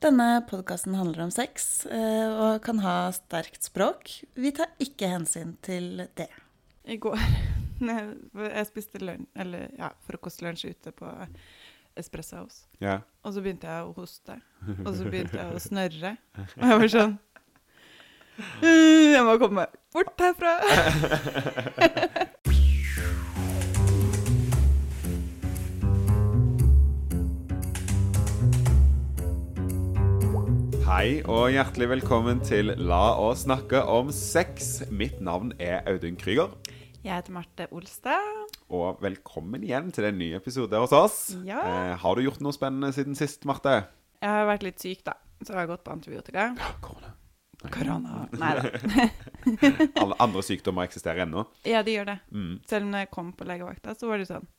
[0.00, 4.08] Denne podkasten handler om sex eh, og kan ha sterkt språk.
[4.32, 6.30] Vi tar ikke hensyn til det.
[6.88, 7.20] I går
[7.84, 11.10] jeg spiste lunsj, eller ja, frokostlunsj ute på
[12.00, 12.64] Espresso House.
[12.80, 13.02] Ja.
[13.26, 14.38] Og så begynte jeg å hoste.
[14.86, 16.14] Og så begynte jeg å snørre.
[16.56, 17.18] Og jeg var sånn
[18.64, 20.56] «Øh, Jeg må komme meg bort herfra.
[30.90, 34.80] Hei og hjertelig velkommen til La oss snakke om sex.
[34.90, 36.56] Mitt navn er Audun Krüger.
[37.04, 38.56] Jeg heter Marte Olstad.
[38.74, 41.18] Og velkommen igjen til en ny episode hos oss.
[41.46, 41.60] Ja.
[41.62, 43.76] Eh, har du gjort noe spennende siden sist, Marte?
[44.18, 45.14] Jeg har vært litt syk, da.
[45.44, 46.48] Så jeg har gått på antibiotika.
[46.82, 47.12] Korona.
[47.70, 48.24] Korona.
[48.42, 49.06] Nei da.
[50.02, 51.46] Alle andre sykdommer eksisterer ennå.
[51.70, 52.18] Ja, de gjør det.
[52.34, 52.56] Mm.
[52.66, 54.50] Selv om jeg kom på legevakta, så var det sånn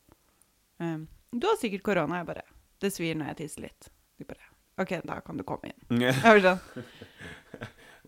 [0.79, 1.03] um,
[1.35, 2.23] Du har sikkert korona.
[2.23, 2.47] Jeg bare
[2.79, 3.91] Det svir når jeg tisser litt.
[4.15, 5.99] Du bare OK, da kan du komme inn.
[6.23, 6.59] Var sånn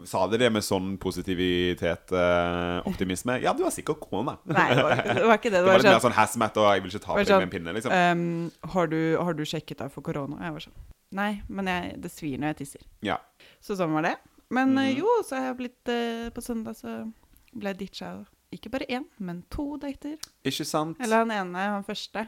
[0.09, 3.36] Sa dere det med sånn positivitet, eh, optimisme?
[3.44, 4.39] Ja, du har sikkert korona.
[4.50, 5.59] Nei, det var, det var ikke det.
[5.61, 7.17] Det Det var litt litt mer sånn sånn hazmat og 'jeg vil ikke ta på
[7.20, 7.92] deg sånn, med en pinne', liksom.
[7.94, 10.39] Um, har, du, har du sjekket deg for korona?
[10.42, 10.80] Jeg var sånn
[11.14, 12.81] Nei, men jeg, det svir når jeg tisser.
[13.05, 13.20] Ja.
[13.61, 14.16] Så sånn var det.
[14.50, 14.98] Men Mhm.
[14.98, 17.14] jo, så har jeg blitt eh, På søndag så
[17.53, 20.17] ble jeg ditcha ikke bare én, men to dater.
[20.44, 20.98] Ikke sant?
[21.02, 22.27] Eller han ene, han første,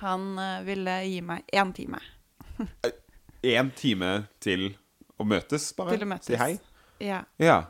[0.00, 1.98] han eh, ville gi meg én time
[3.42, 4.70] Én time til
[5.20, 5.96] å møtes, bare?
[5.96, 6.28] til å møtes.
[6.28, 6.54] Si hei?
[7.00, 7.22] Ja.
[7.40, 7.62] Ja.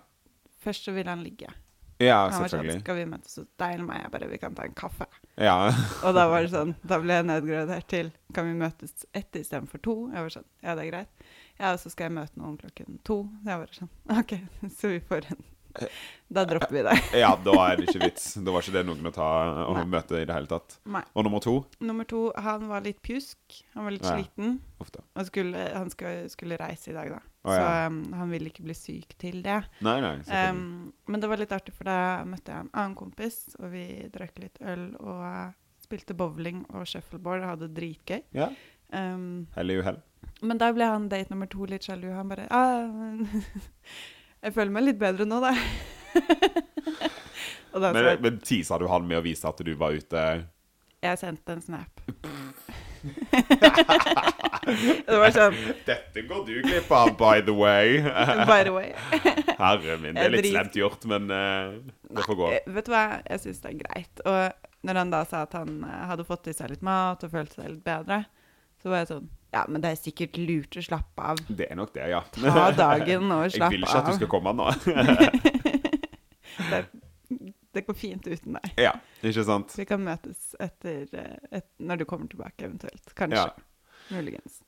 [0.65, 1.53] Først så ville han ligge.
[2.01, 4.01] Ja, Han var sånn, skal vi møtes hos deg meg?
[4.01, 5.05] Jeg bare, vi kan ta en kaffe.
[5.37, 5.69] Ja.
[6.07, 9.83] Og da var det sånn, da ble jeg nedgradert til, kan vi møtes ett istedenfor
[9.85, 9.97] to?
[10.15, 11.27] Jeg var sånn, ja det er greit.
[11.61, 13.19] Ja, og så skal jeg møte noen klokken to.
[13.45, 13.91] Jeg var sånn,
[14.23, 14.33] ok,
[14.79, 15.45] så vi får en,
[16.35, 16.95] da dropper vi det.
[17.21, 18.27] ja, da er det ikke vits.
[18.39, 19.29] Da var ikke det noen å ta
[19.67, 19.85] og Nei.
[19.93, 20.77] møte i det hele tatt.
[20.91, 21.03] Nei.
[21.15, 21.55] Og nummer to
[21.85, 23.39] Nummer to, han var litt pjusk,
[23.75, 24.17] han var litt Ja.
[24.19, 25.03] sliten, Ofte.
[25.17, 27.21] og skulle, han skulle, skulle reise i dag da.
[27.45, 29.61] Å, Så um, han ville ikke bli syk til det.
[29.87, 30.17] Nei, nei.
[30.29, 33.87] Um, men det var litt artig, for da møtte jeg en annen kompis, og vi
[34.13, 35.49] drakk litt øl og uh,
[35.81, 38.23] spilte bowling og shuffleboard og hadde det dritgøy.
[38.39, 38.51] ja.
[38.91, 40.01] Um, Hell i uhell.
[40.43, 42.09] men da ble han date nummer to litt sjalu.
[42.11, 42.91] Han bare ah,
[44.41, 45.55] Jeg føler meg litt bedre nå, da.
[47.71, 50.23] Men, så, men tisa du han med å vise at du var ute
[51.01, 52.01] jeg sendte en snap.
[55.07, 55.55] det var sånn
[55.87, 58.03] Dette går du glipp av, by the way.
[58.51, 58.93] By the way.
[59.57, 60.13] Herre min.
[60.19, 61.73] Det er litt slemt gjort, men uh,
[62.05, 62.51] det får gå.
[62.53, 64.25] Nei, Vet du hva, jeg syns det er greit.
[64.29, 67.33] Og når han da sa at han eh, hadde fått i seg litt mat og
[67.33, 68.19] følte seg litt bedre,
[68.81, 71.41] så var jeg sånn Ja, men det er sikkert lurt å slappe av.
[71.49, 72.21] Det er nok det, ja.
[72.39, 74.71] Ta dagen og Jeg vil ikke at du skal komme nå.
[76.71, 76.85] Det,
[77.75, 78.73] det går fint uten deg.
[78.79, 78.91] ja,
[79.25, 79.73] ikke sant?
[79.79, 83.15] Vi kan møtes etter eh, et, når du kommer tilbake, eventuelt.
[83.17, 83.47] Kanskje.
[83.47, 84.11] Ja.
[84.13, 84.59] Muligens.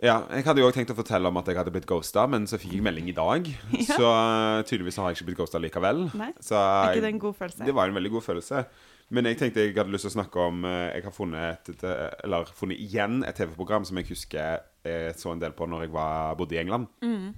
[0.00, 2.46] Ja, jeg hadde jo også tenkt å fortelle om at jeg hadde blitt ghosta, men
[2.48, 3.48] så fikk jeg melding i dag.
[3.80, 3.96] Ja.
[3.98, 6.06] Så eh, tydeligvis har jeg ikke blitt ghosta likevel.
[6.20, 7.66] Nei, Så Er ikke det en god følelse?
[7.68, 8.62] Det var en veldig god følelse.
[9.10, 11.84] Men jeg tenkte jeg hadde lyst til å snakke om eh, Jeg har funnet, et,
[11.86, 15.84] eh, eller funnet igjen et TV-program som jeg husker jeg så en del på når
[15.84, 16.86] jeg var, bodde i England.
[17.04, 17.34] Mm.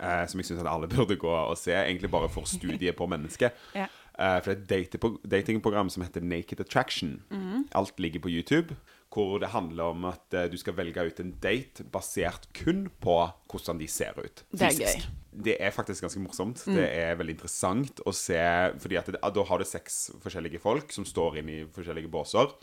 [0.00, 3.56] eh, som jeg syns alle burde gå og se, egentlig bare for studiet på mennesket.
[3.78, 3.86] Ja.
[4.20, 7.22] Eh, for det er et datingprogram som heter Naked Attraction.
[7.30, 7.68] Mm.
[7.74, 8.76] Alt ligger på YouTube.
[9.10, 13.16] Hvor det handler om at eh, du skal velge ut en date basert kun på
[13.50, 14.44] hvordan de ser ut.
[14.54, 15.08] Det er gøy.
[15.46, 16.62] Det er faktisk ganske morsomt.
[16.66, 16.76] Mm.
[16.78, 18.38] Det er veldig interessant å se
[18.82, 22.54] Fordi at det, da har du seks forskjellige folk som står inn i forskjellige båser.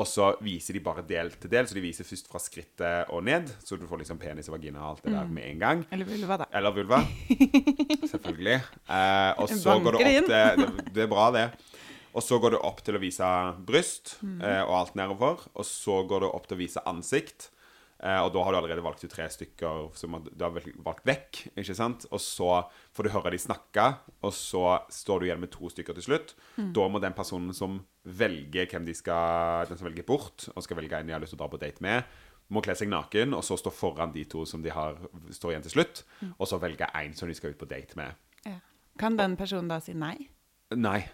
[0.00, 1.66] Og så viser de bare del til del.
[1.66, 3.50] Så de viser først fra skrittet og ned.
[3.66, 5.18] Så du får liksom penis og vagina og alt det Mm.
[5.18, 5.82] der med en gang.
[5.90, 6.46] Eller vulva, da.
[6.54, 7.00] Eller vulva.
[8.10, 8.60] Selvfølgelig.
[8.90, 11.44] Eh, og så går det opp til det, det er bra, det.
[12.14, 13.26] Og så går det opp til å vise
[13.66, 14.40] bryst Mm.
[14.42, 15.46] eh, og alt nedover.
[15.54, 17.50] Og så går det opp til å vise ansikt.
[18.02, 20.50] Eh, og da har du allerede valgt ut tre stykker som du har
[20.82, 21.50] valgt vekk.
[21.56, 22.06] ikke sant?
[22.10, 25.94] Og så får du høre de snakke, og så står du igjen med to stykker
[25.94, 26.34] til slutt.
[26.56, 26.72] Mm.
[26.72, 30.76] Da må den personen som velger hvem de skal Den som velger bort, og skal
[30.78, 32.04] velge en de har lyst til å dra på date med,
[32.50, 34.96] må kle seg naken, og så stå foran de to som de har,
[35.30, 36.02] står igjen til slutt.
[36.22, 36.34] Mm.
[36.40, 38.16] Og så velge en som de skal ut på date med.
[38.46, 38.56] Ja.
[38.98, 40.16] Kan den personen da si nei?
[40.74, 41.04] Nei.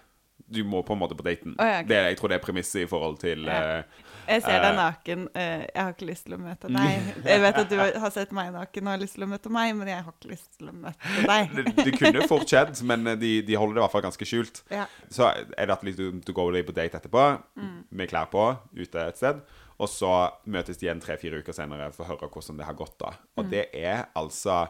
[0.48, 1.56] Du må på en måte på daten.
[1.58, 1.88] Oh, ja, okay.
[1.88, 3.78] det, jeg tror det er premisset i forhold til Ja.
[3.78, 3.82] eh,
[4.28, 4.76] Jeg ser deg Eh.
[4.76, 5.28] naken.
[5.34, 7.24] eh, jeg har ikke lyst til å møte deg.
[7.24, 9.74] Jeg vet at du har sett meg naken og har lyst til å møte meg,
[9.76, 11.50] men jeg har ikke lyst til å møte deg.
[11.56, 14.62] det, det kunne fort skjedd, men de, de holder det i hvert fall ganske skjult.
[14.70, 14.86] Ja.
[15.10, 17.26] Så er det at du, du går på date etterpå,
[17.56, 17.84] Mm.
[17.90, 19.40] med klær på, ute et sted.
[19.78, 22.98] Og så møtes de igjen tre-fire uker senere for å høre hvordan det har gått.
[22.98, 23.10] da.
[23.36, 23.50] Og Mm.
[23.50, 24.68] det er altså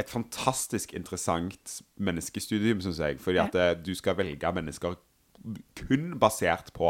[0.00, 3.20] et fantastisk interessant menneskestudium, syns jeg.
[3.22, 4.96] Fordi at eh, du skal velge mennesker
[5.78, 6.88] kun basert på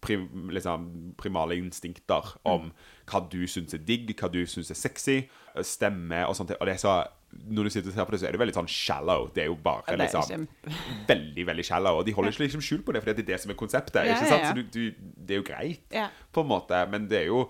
[0.00, 0.86] prim, liksom,
[1.18, 2.70] primale instinkter om
[3.10, 5.20] hva du syns er digg, hva du syns er sexy,
[5.66, 6.54] stemme og sånt.
[6.60, 6.98] Og det er så
[7.28, 9.26] når du sitter og ser på det, så er det veldig sånn shallow.
[9.34, 10.46] Det er jo bare er liksom
[11.10, 12.00] veldig veldig shallow.
[12.00, 13.98] Og de holder ikke liksom skjul på det, for det er det som er konseptet.
[14.00, 14.46] Ja, ikke ja, sant?
[14.46, 14.52] ja.
[14.52, 16.06] Så du, du, det er jo greit, Ja.
[16.32, 16.80] på en måte.
[16.88, 17.42] Men det er jo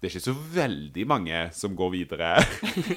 [0.00, 2.28] det er ikke så veldig mange som går videre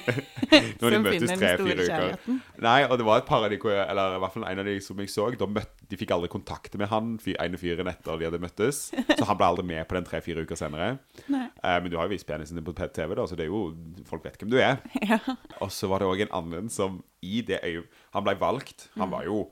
[0.80, 2.38] når de møtes tre-fire uker.
[2.64, 4.76] Nei, og det var et par av de, eller i hvert fall en av de
[4.80, 8.28] som jeg så, de, møtte, de fikk aldri kontakt med han ene fyren etter de
[8.30, 8.86] hadde møttes.
[8.94, 10.94] Så han ble aldri med på den tre-fire uker senere.
[11.28, 11.42] Nei.
[11.60, 13.66] Eh, men du har jo vist penisen din på TV, da, så det er jo,
[14.08, 14.80] folk vet hvem du er.
[15.04, 15.18] Ja.
[15.60, 18.86] Og så var det òg en annen som i det øyet Han ble valgt.
[18.96, 19.42] Han var jo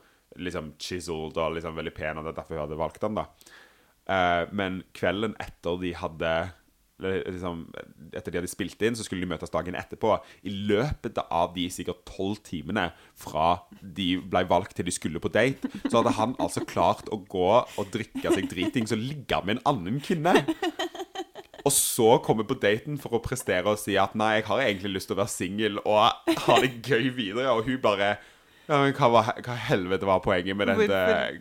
[0.41, 3.27] liksom chiseled og liksom veldig pen, og det er derfor hun hadde valgt han da.
[4.09, 6.33] Eh, men kvelden etter de hadde
[7.03, 7.65] liksom,
[8.13, 10.17] Etter de hadde spilt inn, så skulle de møtes dagen etterpå.
[10.47, 15.33] I løpet av de sikkert tolv timene fra de ble valgt til de skulle på
[15.33, 19.59] date, så hadde han altså klart å gå og drikke seg dritings og ligge med
[19.59, 20.45] en annen kvinne.
[21.63, 24.97] Og så komme på daten for å prestere og si at nei, jeg har egentlig
[24.97, 27.53] lyst til å være singel og ha det gøy videre.
[27.55, 28.17] Og hun bare
[28.69, 31.01] ja, men hva, var, hva helvete var poenget med dette?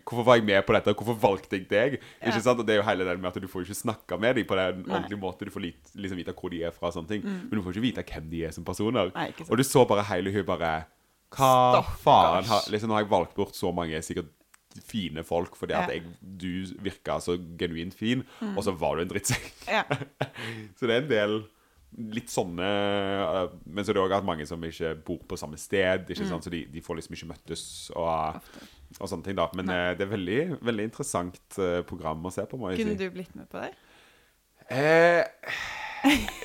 [0.09, 0.25] Hvorfor?
[0.27, 0.95] Var jeg med på dette?
[0.97, 1.99] Hvorfor valgte jeg deg?
[2.01, 2.31] Ja.
[2.31, 2.61] Ikke sant?
[2.61, 4.57] Og det er jo hele den med at Du får ikke snakke med dem på
[4.59, 5.49] den ordentlige måten.
[5.49, 7.75] Du får litt, liksom vite hvor de er fra, og sånne ting men du får
[7.75, 9.11] ikke vite hvem de er som personer.
[9.11, 9.17] Mm.
[9.17, 10.73] Nei, og du så bare hele hun bare
[11.31, 11.97] Hva Stakkars.
[12.03, 12.51] faen?
[12.51, 14.31] Har, liksom, nå har jeg valgt bort så mange sikkert
[14.87, 18.21] fine folk fordi at jeg, du virka så genuint fin,
[18.55, 19.49] og så var du en drittsekk.
[19.67, 19.83] ja.
[20.79, 21.41] Så det er en del
[21.97, 26.07] litt sånne øh, Men så er det òg mange som ikke bor på samme sted.
[26.09, 26.29] Ikke Mm.
[26.29, 26.43] sant?
[26.47, 27.65] Så de, de får liksom ikke møttes
[27.95, 28.39] og,
[28.99, 29.35] og sånne ting.
[29.35, 29.93] da Men Nei.
[29.99, 32.57] det er veldig veldig interessant eh, program å se på.
[32.57, 33.73] må jeg Kunne si du blitt med på det?
[34.71, 35.25] Eh,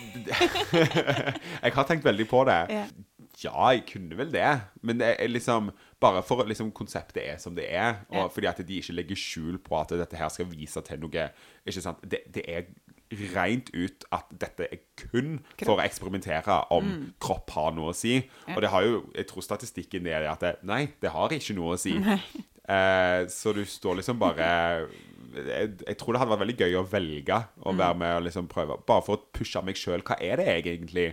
[1.62, 2.58] jeg har tenkt veldig på det.
[2.74, 2.86] Ja.
[3.44, 4.48] Ja, jeg kunne vel det.
[4.80, 5.68] Men det er liksom
[6.00, 8.26] bare for at liksom, konseptet er som det er, og Ja.
[8.32, 11.26] fordi at de ikke legger skjul på at dette her skal vise til noe
[11.66, 12.00] Ikke sant?
[12.02, 12.64] Det, det er
[13.34, 16.92] rent ut at dette er kun for å eksperimentere om
[17.22, 18.18] kropp har noe å si.
[18.54, 21.76] Og det har jo Jeg tror statistikken er at det, nei, det har ikke noe
[21.76, 21.96] å si.
[22.66, 24.46] Eh, så du står liksom bare
[25.36, 28.48] jeg, jeg tror det hadde vært veldig gøy å velge å være med og liksom
[28.50, 28.74] prøve.
[28.88, 30.02] Bare for å pushe meg sjøl.
[30.02, 31.04] Hva er det jeg egentlig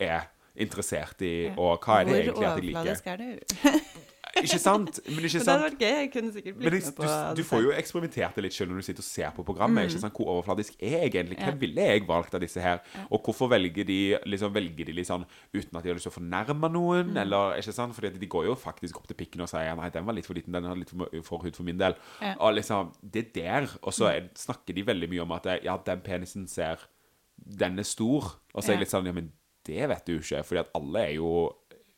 [0.00, 2.80] er interessert i, og hva er det egentlig at jeg liker?
[2.80, 4.08] overfladisk er du?
[4.40, 4.98] Ikke sant?
[5.06, 5.44] Men ikke sant?
[5.44, 5.94] Men det hadde vært gøy.
[6.00, 8.80] Jeg kunne sikkert blitt med på du, du får jo eksperimentert det litt selv når
[8.80, 9.90] du sitter og ser på programmet.
[9.90, 10.16] Ikke sant?
[10.16, 11.36] Hvor overfladisk er jeg egentlig?
[11.42, 11.58] Hvem Ja.
[11.60, 12.80] ville jeg valgt av disse her?
[13.10, 16.14] Og hvorfor velger de liksom, velger de litt sånn uten at de har lyst til
[16.14, 17.12] å fornærme noen?
[17.20, 17.94] Eller, ikke sant?
[17.98, 20.34] Fordi de går jo faktisk opp til pikken og sier nei, den var litt for
[20.38, 21.94] liten, den hadde litt for, for hud for min del.
[22.22, 22.34] Ja.
[22.40, 23.70] Og liksom, det er der.
[23.82, 26.80] Og så er, snakker de veldig mye om at ja, den penisen ser
[27.36, 28.36] Den er stor.
[28.54, 29.32] Og så er jeg litt sånn ja, men
[29.66, 31.28] det vet du ikke, fordi at alle er jo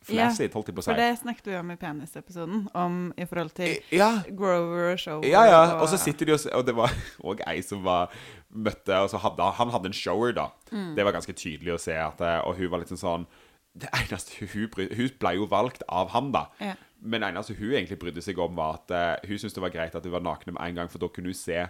[0.08, 0.90] flaccid, holdt jeg på å si.
[0.90, 5.26] For det snakket vi om i penisepisoden, om i forhold til Ja, Grover og Shower.
[5.28, 6.94] Ja, ja, og så sitter de og Og det var
[7.30, 8.12] òg ei som var
[8.50, 10.48] møtte Og så hadde han hadde en shower, da.
[10.70, 10.92] Mm.
[10.98, 13.28] Det var ganske tydelig å se at eh, Og hun var litt sånn sånn
[13.74, 16.46] Det eneste hun, hun, ble jo valgt av han, da.
[16.62, 16.76] Ja.
[17.04, 19.74] Men det eneste hun egentlig brydde seg om, var at eh, hun syntes det var
[19.74, 21.64] greit at hun var nakne med en gang, for da kunne hun se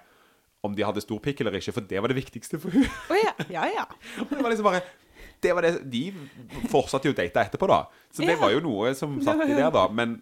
[0.64, 2.86] om de hadde stor pikk eller ikke, for det var det viktigste for hun.
[3.12, 3.32] Oh, ja.
[3.52, 3.84] Ja, ja.
[4.30, 4.84] Det var liksom bare
[5.44, 6.02] det var det, De
[6.72, 7.82] fortsatte jo å date etterpå, da.
[8.14, 9.86] Så det var jo noe som satt i der, da.
[9.92, 10.18] Men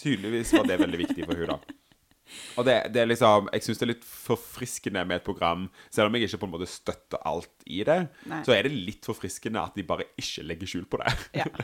[0.00, 1.60] tydeligvis var det veldig viktig for hun da.
[2.58, 6.10] Og det, det er liksom Jeg syns det er litt forfriskende med et program, selv
[6.10, 8.00] om jeg ikke på en måte støtter alt i det.
[8.26, 8.40] Nei.
[8.46, 11.14] Så er det litt forfriskende at de bare ikke legger skjul på det.
[11.42, 11.46] ja.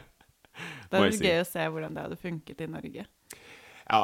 [0.93, 1.25] Det hadde si.
[1.25, 3.05] gøy å se hvordan det hadde funket i Norge.
[3.89, 4.01] Ja,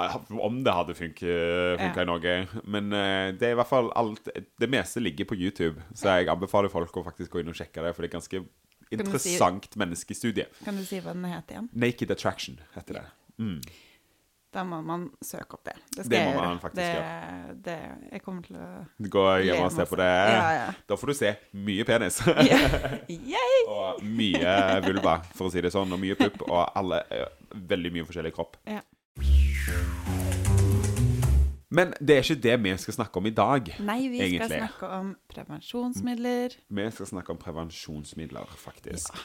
[0.49, 1.91] Om det hadde funka Ja.
[1.93, 2.33] i Norge.
[2.65, 6.31] Men eh, det er i hvert fall alt Det meste ligger på YouTube, så jeg
[6.33, 8.41] anbefaler folk å faktisk gå inn og sjekke det, for det er ganske
[8.89, 10.47] si- interessant menneskestudie.
[10.65, 11.69] Kan du si hva den het igjen?
[11.73, 13.05] Naked Attraction heter det.
[13.39, 13.61] Mm.
[14.51, 15.75] Da må man søke opp det.
[15.95, 17.75] Det Det må man faktisk det, det,
[18.15, 18.69] jeg kommer til å
[19.13, 20.07] Gå hjem og se på det.
[20.09, 20.71] Ja, ja.
[20.89, 22.17] Da får du se mye penis.
[23.69, 24.55] Og mye
[24.87, 25.93] vulva, for å si det sånn.
[25.93, 26.47] Og mye pupp.
[26.49, 27.27] Og alle eh,
[27.69, 28.57] Veldig mye forskjellig kropp.
[28.69, 28.81] Ja.
[31.71, 33.67] Men det er ikke det vi skal snakke om i dag.
[33.85, 36.55] Nei, vi skal snakke om prevensjonsmidler.
[36.73, 39.19] Vi skal snakke om prevensjonsmidler, faktisk.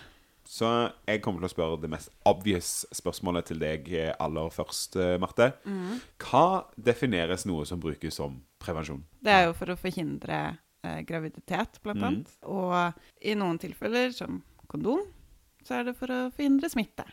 [0.43, 0.67] Så
[1.07, 3.87] jeg kommer til å spørre det mest obvious spørsmålet til deg
[4.19, 5.53] aller først, eh, Marte.
[5.63, 6.01] Mm.
[6.19, 9.05] Hva defineres noe som brukes som prevensjon?
[9.23, 12.03] Det er jo for å forhindre eh, graviditet, blant Mm.
[12.09, 12.29] annet.
[12.43, 14.99] Og i noen tilfeller, som kondom,
[15.63, 17.05] så er det for å forhindre smitte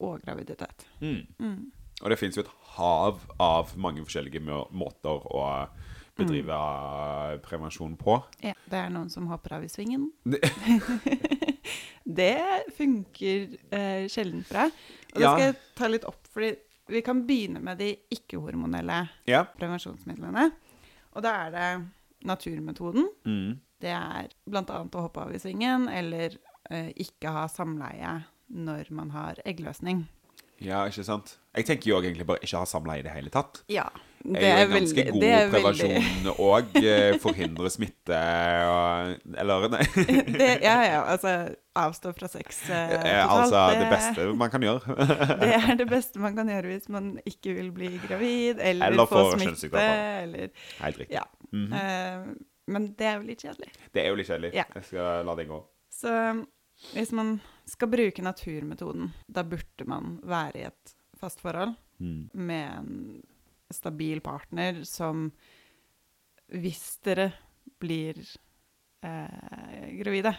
[0.00, 0.86] og graviditet.
[1.02, 1.72] Mm.
[2.02, 4.40] Og det finnes jo et hav av mange forskjellige
[4.72, 5.68] måter å
[6.16, 7.40] bedrive Mm.
[7.42, 8.22] prevensjon på.
[8.42, 10.10] Ja, det er noen som hopper av i svingen.
[12.04, 14.64] det funker eh, sjelden bra.
[14.66, 15.32] Og det Ja.
[15.34, 16.56] skal jeg ta litt opp, fordi
[16.88, 19.44] vi kan begynne med de ikke-hormonelle Ja.
[19.58, 20.50] prevensjonsmidlene.
[21.14, 21.88] Og da er det
[22.24, 23.60] naturmetoden, Mm.
[23.80, 24.62] det er bl.a.
[24.62, 26.36] å hoppe av i svingen, eller
[26.70, 30.06] eh, ikke ha samleie når man har eggløsning.
[30.60, 31.38] Ja, ikke sant?
[31.56, 33.64] Jeg tenker jo egentlig bare ikke ha samleie i det hele tatt.
[33.72, 33.88] Ja.
[34.20, 38.18] Det er jo en ganske god det er prevensjon og eh, forhindre smitte
[38.68, 39.80] og Eller nei.
[40.36, 41.32] det, ja, ja, altså
[41.80, 44.98] avstå fra sex eh, totalt, altså det beste man kan gjøre.
[45.40, 49.08] Det er det beste man kan gjøre hvis man ikke vil bli gravid, eller, Eller
[49.08, 49.88] få få smitte,
[50.26, 50.52] eller
[50.84, 51.16] Helt riktig.
[51.16, 51.24] Ja.
[51.52, 52.28] Mm -hmm.
[52.28, 53.72] uh, men det er jo litt kjedelig.
[53.94, 54.54] Det er jo litt kjedelig.
[54.54, 54.64] Ja.
[54.74, 55.64] Jeg skal la det gå.
[55.90, 56.12] Så
[56.94, 62.30] hvis man skal bruke naturmetoden, da burde man være i et fast forhold Mm.
[62.32, 63.22] med en
[63.70, 65.30] stabil partner som
[66.50, 67.28] Hvis dere
[67.78, 68.16] blir
[69.04, 70.32] eh, gravide,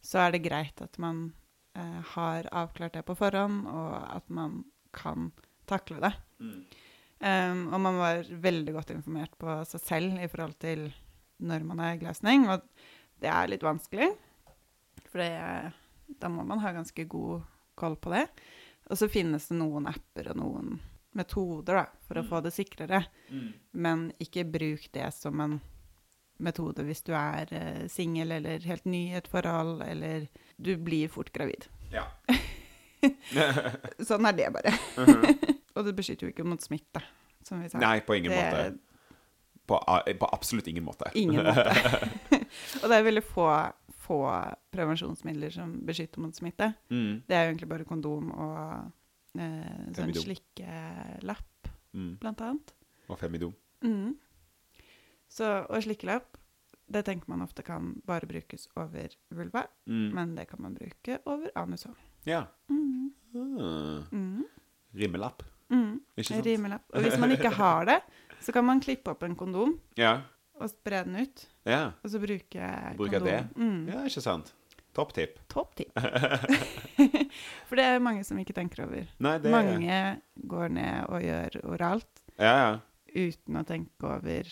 [0.00, 1.34] så er det greit at man
[1.76, 4.64] eh, har avklart det på forhånd, og at man
[4.94, 5.30] kan
[5.68, 6.12] takle det.
[6.40, 6.64] Mm.
[7.22, 10.88] Um, og man var veldig godt informert på seg selv i forhold til
[11.38, 12.64] når man har eggløsning, og
[13.22, 14.08] det er litt vanskelig,
[15.06, 15.30] for det,
[16.18, 17.44] da må man ha ganske god
[17.78, 18.24] koll på det.
[18.90, 20.72] Og så finnes det noen apper og noen
[21.16, 23.52] metoder da, for å få det sikrere, Mm.
[23.72, 25.58] men ikke bruk det som en
[26.42, 31.08] metode hvis du er uh, singel eller helt ny i et forhold, eller du blir
[31.12, 31.68] fort gravid.
[31.92, 32.06] Ja.
[34.08, 34.72] Sånn er det bare.
[34.96, 35.36] Mhm.
[35.76, 37.02] og det beskytter jo ikke mot smitte,
[37.46, 37.80] som vi sa.
[37.82, 38.64] Nei, på ingen det måte.
[39.68, 39.78] På,
[40.18, 41.10] på absolutt ingen måte.
[41.14, 41.72] Ingen måte.
[42.82, 43.46] og det er veldig få,
[44.02, 44.18] få
[44.74, 46.72] prevensjonsmidler som beskytter mot smitte.
[46.90, 47.22] Mm.
[47.28, 48.92] Det er jo egentlig bare kondom og
[49.38, 51.48] eh, sånn slikkelapp,
[51.92, 52.14] Mm.
[52.22, 52.70] blant annet.
[53.12, 53.52] Og femidom.
[53.84, 54.14] Mm.
[55.28, 56.38] Så, og slikkelapp,
[56.92, 60.12] det tenker man ofte kan bare brukes over vulva, Mm.
[60.14, 61.96] men det kan man bruke over anus òg.
[62.24, 62.46] Ja.
[62.70, 63.10] Mm.
[63.34, 64.04] Ah.
[64.12, 64.44] Mm.
[64.94, 65.42] Rimmelapp.
[65.70, 66.00] Mm.
[66.16, 66.44] Ikke sant?
[66.46, 66.84] Rimelapp.
[66.94, 68.00] Og hvis man ikke har det,
[68.40, 70.22] så kan man klippe opp en kondom Ja.
[70.62, 71.92] Og spre den ut, Ja.
[72.02, 73.28] og så bruke Bruke kondom.
[73.28, 73.40] det?
[73.56, 73.88] Mm.
[73.92, 74.52] ja, ikke sant.
[74.92, 75.38] Topp tipp.
[75.48, 75.92] Topp tipp.
[77.68, 79.06] For det er mange som ikke tenker over.
[79.24, 80.00] Nei, det Mange
[80.48, 82.72] går ned og gjør oralt Ja, ja.
[83.14, 84.50] uten å tenke over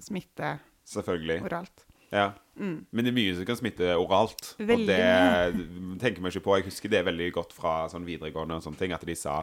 [0.00, 0.58] smitte
[0.90, 1.40] Selvfølgelig.
[1.46, 1.84] oralt.
[2.12, 2.32] Ja.
[2.58, 2.84] Mm.
[2.90, 4.54] Men det er mye som kan smitte oralt.
[4.58, 6.56] Veldig og det tenker vi ikke på.
[6.58, 9.40] Jeg husker det veldig godt fra sånn videregående og sånne ting, at de sa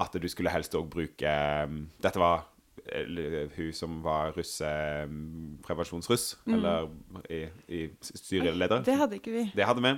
[0.00, 1.32] at du skulle helst òg bruke
[1.66, 2.46] um, Dette var
[3.56, 4.66] hun som var russe,
[5.04, 6.54] um, prevensjonsruss, Mm.
[6.54, 6.88] eller
[7.30, 8.82] i, i styreleder.
[8.84, 9.44] Det hadde ikke vi.
[9.54, 9.92] Det hadde vi.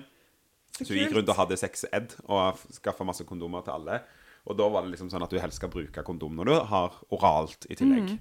[0.83, 4.01] Så vi gikk rundt og hadde sex ed og skaffa masse kondomer til alle.
[4.47, 6.97] Og da var det liksom sånn at du helst skal bruke kondom når du har
[7.15, 8.15] oralt i tillegg.
[8.17, 8.19] Mm.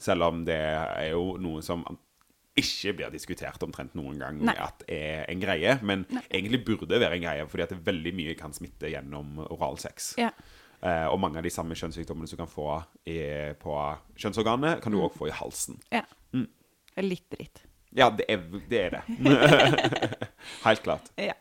[0.00, 1.84] Selv om det er jo noe som
[2.60, 4.54] ikke blir diskutert omtrent noen gang Nei.
[4.58, 5.76] at er en greie.
[5.86, 6.22] Men Nei.
[6.32, 9.78] egentlig burde det være en greie, fordi at det veldig mye kan smitte gjennom oral
[9.78, 10.14] sex.
[10.18, 10.30] Ja.
[10.82, 12.68] Og mange av de samme kjønnssykdommene som du kan få
[13.06, 13.18] i,
[13.60, 13.74] på
[14.16, 15.04] kjønnsorganet, kan du Mm.
[15.08, 15.80] òg få i halsen.
[15.92, 16.02] ja.
[16.32, 16.46] Mm.
[16.96, 17.62] Litt dritt.
[17.92, 18.70] Ja, det er det.
[18.70, 20.28] Er det.
[20.64, 21.10] Helt klart.
[21.16, 21.34] Ja.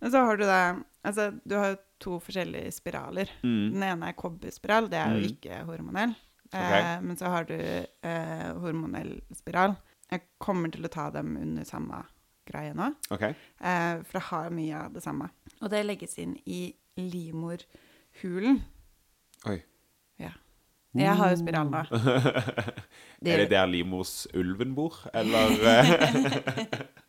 [0.00, 0.76] Men så har du da
[1.08, 3.30] Altså, du har to forskjellige spiraler.
[3.42, 3.70] Mm.
[3.72, 5.28] Den ene er kobberspiral, det er jo Mm.
[5.30, 6.14] ikke hormonell.
[6.52, 6.80] Okay.
[6.96, 9.76] Eh, men så har du eh, hormonell spiral.
[10.10, 12.02] Jeg kommer til å ta dem under samme
[12.46, 13.34] greie nå, Okay.
[13.60, 15.30] eh, for det har mye av det samme.
[15.62, 18.60] Og det legges inn i livmorhulen.
[19.46, 19.58] Oi.
[20.18, 20.30] Ja.
[20.98, 21.82] Jeg har jo spiral nå.
[23.22, 26.78] Det- Er det der livmorsulven bor, eller eh?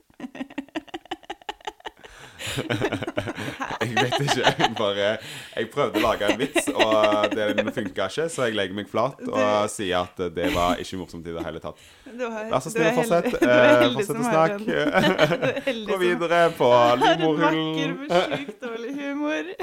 [3.79, 4.43] Jeg vet ikke.
[4.43, 5.07] Jeg bare
[5.55, 9.21] Jeg prøvde å lage en vits, og den funka ikke, så jeg legger meg flat
[9.27, 11.79] og sier at det var ikke morsomt i det hele tatt.
[12.19, 13.29] Vær så snill, er fortsett.
[13.39, 14.77] er Eh, Fortsett å snakke.
[15.73, 19.53] er Gå videre på har en vakker med sjukt dårlig humor.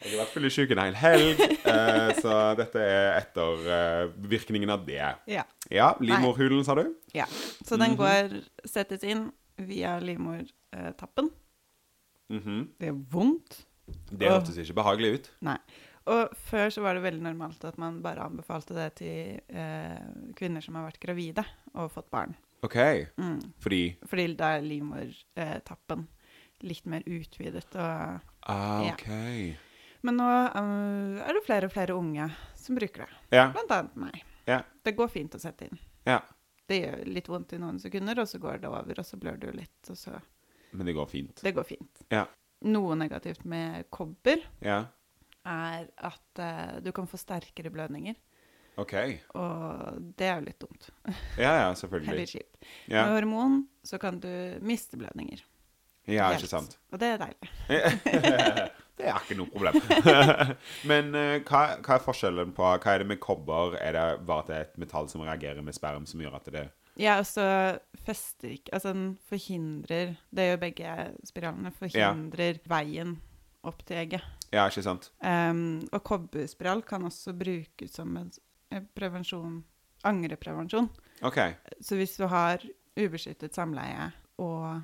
[0.00, 4.86] Jeg har vært sjuk en hel helg, eh, så dette er etter eh, virkningen av
[4.86, 5.02] det.
[5.28, 5.44] Ja.
[5.70, 6.86] Ja, livmorhulen, sa du?
[7.14, 7.26] ja.
[7.68, 7.98] Så den Mhm.
[8.00, 9.26] går settes inn
[9.60, 9.98] via
[10.72, 11.30] livmortappen.
[12.30, 12.66] -hmm.
[12.78, 13.66] Det er vondt.
[14.10, 15.30] Det hørtes ikke behagelig ut.
[16.06, 20.60] Og før så var det veldig normalt at man bare anbefalte det til eh, kvinner
[20.60, 22.34] som har vært gravide og fått barn.
[22.62, 22.76] OK.
[23.16, 23.52] Mm.
[23.60, 26.08] Fordi Fordi da er livmortappen
[26.60, 27.74] litt mer utvidet.
[27.74, 29.54] Og, ah, Ja.
[30.02, 33.36] Men nå uh, er det flere og flere unge som bruker det.
[33.36, 33.50] Ja.
[33.52, 34.24] Blant annet meg.
[34.46, 34.62] Ja.
[34.82, 35.78] Det går fint å sette inn.
[36.04, 36.22] Ja.
[36.66, 39.36] Det gjør litt vondt i noen sekunder, og så går det over, og så blør
[39.36, 40.20] du litt, og så
[40.72, 41.42] Men det går fint.
[41.42, 42.02] Det går fint.
[42.12, 42.24] Ja.
[42.70, 44.82] Noe negativt med kobber Ja.
[45.48, 48.14] er at eh, du kan få sterkere blødninger,
[48.80, 48.92] OK.
[49.34, 50.90] og det er jo litt dumt.
[51.40, 52.18] Ja, ja, selvfølgelig.
[52.20, 52.60] litt kjipt.
[52.86, 53.06] Ja.
[53.06, 54.30] Med hormon så kan du
[54.64, 55.42] miste blødninger.
[56.10, 56.78] Ja, ikke sant.
[56.92, 57.50] Og det er deilig.
[59.00, 59.76] det er ikke noe problem.
[60.90, 63.76] Men eh, hva, hva er forskjellen på Hva er det med kobber?
[63.80, 66.50] Er det bare at det er et metall som reagerer med sperm, som gjør at
[66.52, 66.64] det
[67.00, 67.44] Ja, og så
[68.04, 71.72] fester ikke Altså, den forhindrer Det gjør begge spiralene.
[71.72, 73.16] Forhindrer veien
[73.66, 74.24] opp til egget.
[74.52, 75.10] Ja, ikke sant?
[75.22, 78.30] Um, og kobberspiral kan også brukes som en
[78.96, 79.62] prevensjon
[80.08, 80.88] Angreprevensjon.
[81.28, 81.38] OK.
[81.84, 82.62] Så hvis du har
[82.96, 84.06] ubeskyttet samleie,
[84.40, 84.80] og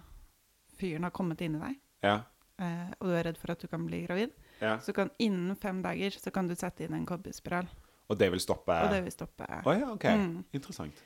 [0.76, 2.18] fyren har kommet inni deg, Ja.
[2.60, 4.76] uh, og du er redd for at du kan bli gravid, ja.
[4.78, 7.68] så kan innen fem dager så kan du sette inn en kobberspiral.
[8.08, 10.04] Og det vil stoppe Og det vil stoppe Å ja, OK.
[10.04, 10.44] Mm.
[10.54, 11.00] Interessant.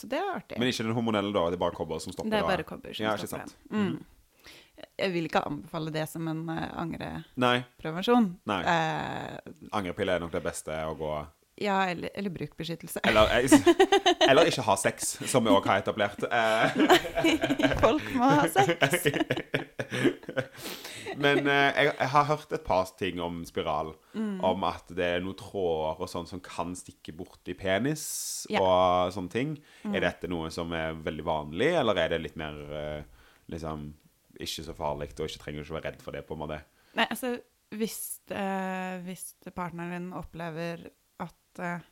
[0.00, 0.56] Så det er artig.
[0.60, 1.44] Men ikke den hormonelle, da?
[1.52, 2.32] Det er bare kobber som stopper?
[2.32, 3.76] det er bare kobber som Ja, stopper den.
[3.76, 4.86] Mm.
[4.96, 6.70] Jeg vil ikke anbefale det som en uh, Nei.
[6.80, 8.30] angreprevensjon.
[8.48, 8.62] Nei.
[8.64, 11.12] Uh, Angrepille er nok det beste å gå
[11.60, 13.00] ja, eller, eller bruk beskyttelse.
[13.04, 13.50] Eller, eh,
[14.30, 16.22] eller ikke ha sex, som vi òg har etablert.
[16.24, 19.04] Nei, Folk må ha sex.
[21.16, 23.94] Men eh, jeg, jeg har hørt et par ting om spiral.
[24.14, 24.40] Mm.
[24.44, 28.60] Om at det er noen tråder og sånn som kan stikke borti penis Ja.
[28.60, 28.66] Mm.
[28.66, 29.54] og sånne ting.
[29.90, 33.02] Er dette noe som er veldig vanlig, eller er det litt mer eh,
[33.50, 33.92] liksom
[34.40, 36.60] ikke så farlig, og ikke trenger ikke være redd for det, på en måte?
[36.96, 37.34] Nei, altså,
[37.76, 40.86] hvis, eh, hvis partneren din opplever
[41.20, 41.82] at eh,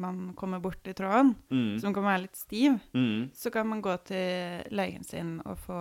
[0.00, 1.78] man kommer borti tråden, Mm.
[1.82, 3.30] som kan være litt stiv, Mm.
[3.36, 5.76] så kan man gå til legen sin og få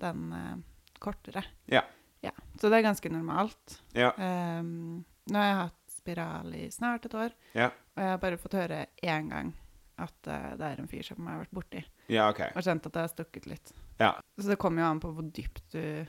[0.00, 0.56] den eh,
[0.98, 1.44] kortere.
[1.68, 1.82] Ja.
[2.22, 3.80] Ja, Så det er ganske normalt.
[3.98, 4.12] Ja.
[4.16, 7.68] Um, nå har jeg hatt spiral i snart et år, Ja.
[7.96, 9.52] og jeg har bare fått høre én gang
[9.98, 12.40] at uh, det er en fyr som jeg har vært borti, ja, OK.
[12.56, 13.72] og kjent at det har stukket litt.
[14.00, 14.12] Ja.
[14.40, 16.06] Så det kommer jo an på hvor dypt du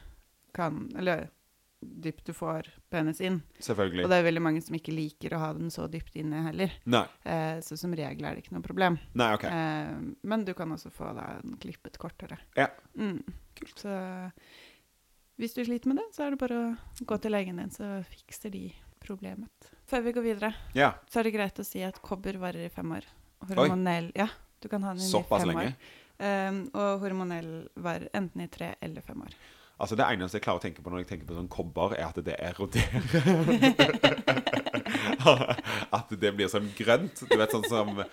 [0.53, 1.29] kan Eller
[1.84, 3.41] dypt du får penis inn.
[3.60, 4.05] Selvfølgelig.
[4.05, 6.72] Og det er veldig mange som ikke liker å ha den så dypt inne heller.
[6.86, 7.03] Nei.
[7.27, 8.98] Eh, så som regel er det ikke noe problem.
[9.20, 9.43] Nei, OK.
[9.50, 9.98] Eh,
[10.32, 12.38] men du kan også få da den klippet kortere.
[12.55, 12.70] Ja.
[12.96, 13.20] Mm.
[13.75, 13.98] Så
[15.43, 16.77] hvis du sliter med det, så er det bare å
[17.09, 18.63] gå til legen din, så fikser de
[19.03, 19.51] problemet.
[19.89, 20.91] Før vi går videre, Ja.
[21.12, 23.03] så er det greit å si at kobber varer i fem år.
[23.50, 24.27] Hormonell Ja,
[24.62, 25.65] du kan ha den i Såpass fem lenge.
[25.73, 25.75] år.
[26.23, 29.33] Um, og hormonell varer enten i tre eller fem år.
[29.81, 32.05] Altså Det eneste jeg klarer å tenke på når jeg tenker på sånn kobber, er
[32.05, 33.03] at det eroderer.
[35.98, 37.24] at det blir sånn grønt.
[37.27, 38.07] Du vet, sånn som sånn,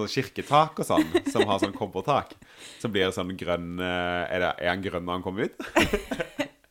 [0.00, 2.32] sånn kirketak og sånn, som har sånn kobbertak.
[2.80, 5.54] Så blir det sånn grønn eh, Er, det, er han grønn når han kommer ut?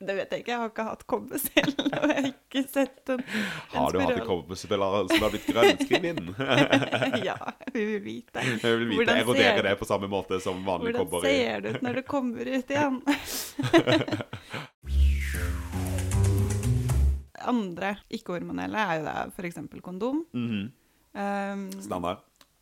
[0.02, 3.10] Det vet jeg ikke, jeg har ikke hatt kobber selv, og jeg har ikke sett
[3.14, 3.44] en, en
[3.76, 4.28] Har du hatt en spiral.
[4.32, 5.78] kobberspiller som har blitt grønn?
[5.86, 6.32] Skriv inn.
[7.30, 7.36] ja,
[7.76, 8.40] vi vil vite.
[8.42, 11.20] Jeg vil vite, Hvordan Eroderer det- på samme måte som vanlig Hvordan kobber?
[11.30, 12.98] i- ser det ut når det kommer ut igjen?
[17.52, 19.58] Andre ikke-hormonelle er jo da f.eks.
[19.82, 20.72] kondom Mhm.
[21.18, 22.20] um, Standard.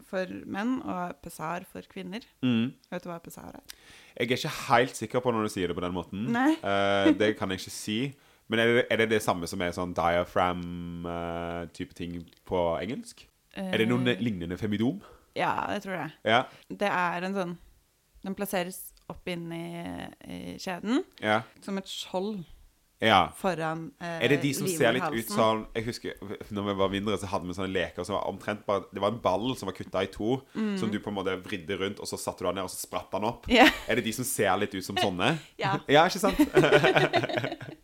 [0.09, 2.23] for menn og pessar for kvinner.
[2.41, 2.71] Mm.
[2.91, 3.61] Vet du hva pessar er?
[4.19, 6.25] Jeg er ikke helt sikker på når du sier det på den måten.
[6.35, 7.99] Eh, det kan jeg ikke si.
[8.51, 12.17] Men er det, er det det samme som er sånn diaphragm-type ting
[12.49, 13.23] på engelsk?
[13.55, 14.99] Er det noe Eh, lignende femidom?
[15.37, 16.11] Ja, jeg tror det.
[16.25, 16.43] Ja.
[16.69, 17.57] Det er en sånn
[18.25, 19.61] Den plasseres opp inni
[20.27, 21.41] i, kjeden ja.
[21.63, 22.43] som et skjold
[22.99, 23.19] ja.
[23.39, 26.17] foran eh, Er det de som ser litt ut sånn Jeg husker
[26.51, 29.13] når vi var mindre, så hadde vi sånne leker som var omtrent bare Det var
[29.13, 30.41] en ball som var kutta i to,
[30.81, 32.81] som du på en måte vridde rundt, og så satte du den ned, og så
[32.83, 33.47] spratt den opp.
[33.51, 33.71] Yeah.
[33.87, 35.35] Er det de som ser litt ut som sånne?
[35.61, 35.77] Ja.
[35.95, 36.39] Ja, ikke sant?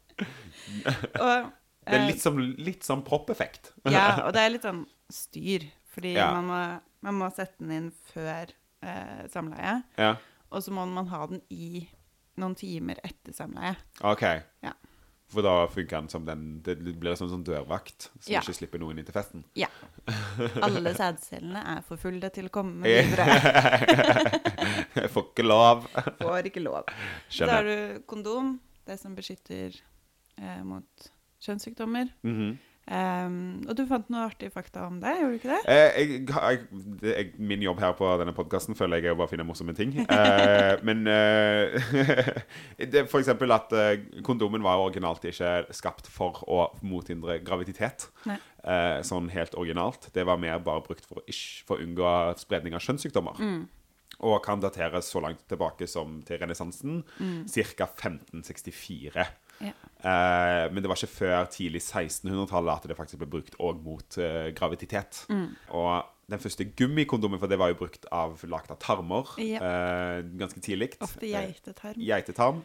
[1.20, 1.52] Og,
[1.86, 3.72] Det er eh, litt som, litt som proppeffekt.
[3.86, 6.32] Ja, og det er litt sånn styr, fordi Ja.
[6.34, 6.60] man, må,
[7.06, 8.50] man må sette den inn før
[8.82, 10.16] eh, samleie, Ja.
[10.50, 11.86] og så må man ha den i
[12.42, 13.76] noen timer etter samleie.
[14.02, 14.24] OK.
[14.66, 14.74] Ja.
[15.34, 18.42] For da funker han som den Det blir liksom en sånn dørvakt, som Ja.
[18.44, 19.44] ikke slipper noen inn til festen.
[19.58, 19.68] Ja.
[20.62, 23.26] Alle sædcellene er for fulle til å komme videre.
[24.96, 25.88] Jeg får ikke lov.
[26.22, 26.86] Får ikke lov.
[27.30, 29.76] Så har du kondom, det som beskytter
[30.38, 31.10] eh, mot
[31.46, 32.14] kjønnssykdommer.
[32.26, 32.56] Mhm.
[32.86, 35.62] Um, og du fant noe artig fakta om det, gjorde du ikke det?
[35.74, 36.60] Eh, jeg, jeg,
[37.02, 39.96] jeg, min jobb her på denne podkasten føler jeg er å bare finne morsomme ting.
[40.04, 41.80] Eh, men eh,
[42.94, 48.06] det, For eksempel at eh, kondomen var originalt ikke skapt for å mothindre graviditet.
[48.30, 50.12] Eh, sånn helt originalt.
[50.14, 53.42] Det var mer bare brukt for ikke, for å unngå spredning av kjønnssykdommer.
[54.30, 57.02] Og kan dateres så langt tilbake som til renessansen,
[57.50, 57.90] ca.
[57.90, 59.26] 1564.
[59.62, 59.72] Ja.
[60.06, 64.18] Eh, men det var ikke før tidlig 1600-tallet at det faktisk ble brukt òg mot
[64.22, 65.24] eh, graviditet.
[65.72, 69.60] Og den første gummikondomen, for det var jo brukt av lagd av tarmer Ja.
[69.62, 70.96] eh, ganske tidlig.
[71.02, 72.02] Ofte geitetarm.
[72.02, 72.64] Geitetarm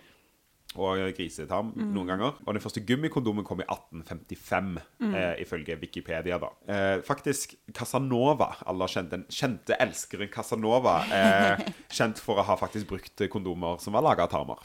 [0.78, 2.36] og grisetarm noen ganger.
[2.46, 6.38] Og den første gummikondomen kom i 1855, eh, ifølge Wikipedia.
[6.38, 6.50] da.
[6.68, 11.64] Eh, faktisk Casanova, alle kjent den kjente elskeren Casanova, eh,
[11.96, 14.62] kjent for å ha faktisk brukt kondomer som var laga av tarmer.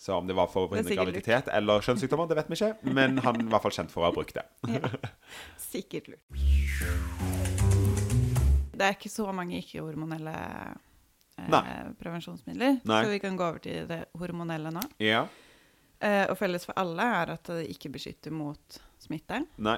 [0.00, 2.92] Så om det var for graviditet eller kjønnssykdommer, det vet vi ikke.
[2.96, 4.46] Men han er i hvert fall kjent for å ha brukt det.
[5.60, 6.38] Sikkert lurt.
[8.72, 10.32] Det er ikke så mange ikke-hormonelle
[11.36, 13.00] eh, prevensjonsmidler, Nei.
[13.04, 14.86] så vi kan gå over til det hormonelle nå.
[15.04, 15.26] Ja.
[16.00, 19.76] Eh, og felles for alle er at det ikke beskytter mot smitte, Nei.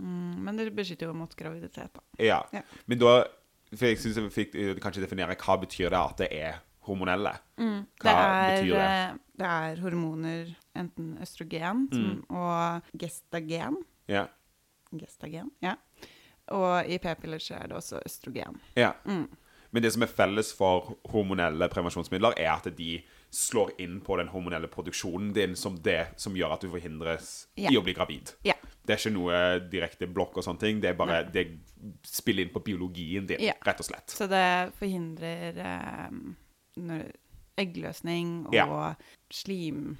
[0.00, 1.92] mm, men det beskytter jo mot graviditet.
[1.92, 2.06] Da.
[2.24, 2.40] Ja.
[2.56, 2.64] Ja.
[2.88, 3.18] Men da
[3.68, 7.32] For jeg syns jeg fikk eh, kanskje definere hva betyr det at det er hormonelle.
[7.58, 8.86] Hva det, er, betyr det?
[8.86, 12.22] eh, det er hormoner, enten østrogen som, Mm.
[12.30, 13.76] og gestagen.
[14.08, 14.26] Ja.
[14.92, 15.76] Gestagen, ja.
[16.56, 18.58] Og i p-piller så er det også østrogen.
[18.76, 18.94] ja.
[19.04, 19.28] Mm.
[19.70, 24.30] Men det som er felles for hormonelle prevensjonsmidler, er at de slår inn på den
[24.32, 27.68] hormonelle produksjonen din som det som gjør at du forhindres yeah.
[27.74, 28.32] i å bli gravid.
[28.48, 28.56] Yeah.
[28.80, 30.80] Det er ikke noe direkte blokk og sånne ting.
[30.80, 31.44] Det er bare det
[32.08, 33.60] spiller inn på biologien din, yeah.
[33.68, 34.08] rett og slett.
[34.16, 36.32] Så det forhindrer når-
[37.58, 38.94] eggløsning og Ja.
[39.30, 39.96] slim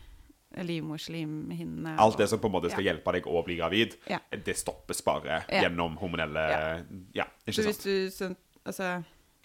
[0.57, 1.97] Livmorslimhinnene.
[2.01, 2.93] Alt det som på en måte skal Ja.
[2.93, 4.19] hjelpe deg å bli gravid, Ja.
[4.31, 5.63] det stoppes bare Ja.
[5.63, 7.83] gjennom hormonelle Ja, Så ikke sant?
[7.85, 9.05] du sånn, altså,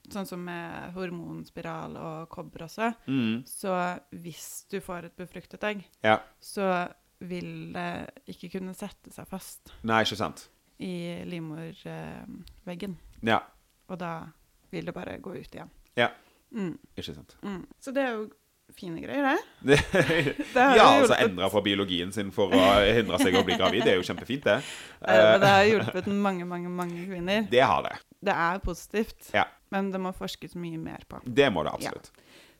[0.10, 3.44] sånn som med hormonspiral og kobber også, Mm.
[3.46, 6.20] så hvis du får et befruktet egg, Ja.
[6.42, 10.50] så vil det ikke kunne sette seg fast Nei, ikke sant?
[10.80, 12.96] i livmorveggen.
[13.22, 13.42] Ja.
[13.90, 14.28] Og da
[14.72, 15.70] vil det bare gå ut igjen.
[15.96, 16.10] Ja.
[16.54, 17.36] Mm, Ikke sant.
[17.42, 17.66] mm.
[17.82, 18.30] Så det er jo
[18.78, 19.80] fine greier, det.
[20.56, 22.62] Ja, altså endra fra biologien sin for å
[22.94, 24.60] hindre seg å bli gravid, det er jo kjempefint, det.
[25.02, 27.48] Ja, det Eh, har hjulpet mange, mange, mange kvinner.
[27.52, 27.98] Det har det.
[28.24, 29.46] Det er positivt, Ja.
[29.74, 31.20] men det må forskes mye mer på.
[31.26, 32.12] Det må det absolutt.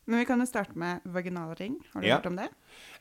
[0.06, 1.78] Men vi kan jo starte med vaginalring.
[1.94, 2.18] Har du Ja.
[2.18, 2.50] hørt om det?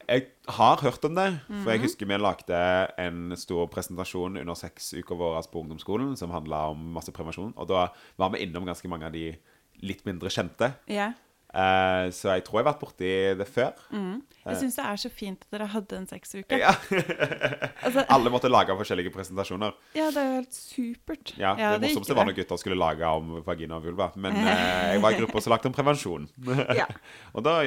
[0.09, 1.66] Jeg har hørt om det, for Mhm.
[1.72, 6.70] jeg husker vi lagde en stor presentasjon under seks uker våre på ungdomsskolen som handla
[6.70, 9.37] om masse prevensjon, og da var vi innom ganske mange av de
[9.81, 10.73] litt mindre kjente.
[10.91, 11.13] Yeah.
[11.53, 13.75] Uh, så jeg tror jeg har vært borti det før.
[13.93, 14.23] Mm.
[14.47, 16.59] Jeg syns det er så fint at dere hadde en seks uke.
[16.59, 16.71] Ja.
[17.83, 19.75] Altså, Alle måtte lage forskjellige presentasjoner.
[19.99, 21.33] ja, det er jo helt supert.
[21.37, 24.11] Ja, Ja, Det det morsomste var når gutter skulle lage om vagina og vulva.
[24.17, 24.49] Men uh,
[24.95, 26.29] jeg var i gruppa som lagde om prevensjon.
[26.81, 26.87] Ja.
[27.35, 27.59] og da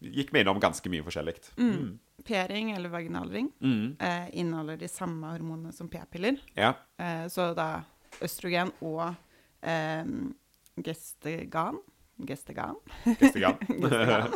[0.00, 1.34] gikk vi innom ganske mye forskjellig.
[1.58, 1.98] Mm.
[2.24, 3.96] P-ring eller vaginalring Mm.
[3.98, 6.38] eh, inneholder de samme hormonene som p-piller.
[6.56, 6.74] Ja.
[7.00, 7.82] Eh, så da
[8.22, 9.14] østrogen og
[9.62, 10.04] eh,
[10.82, 11.80] gestegan
[12.26, 12.76] Gestegan.
[13.18, 13.56] Gestegan.
[13.82, 14.32] Gestegan.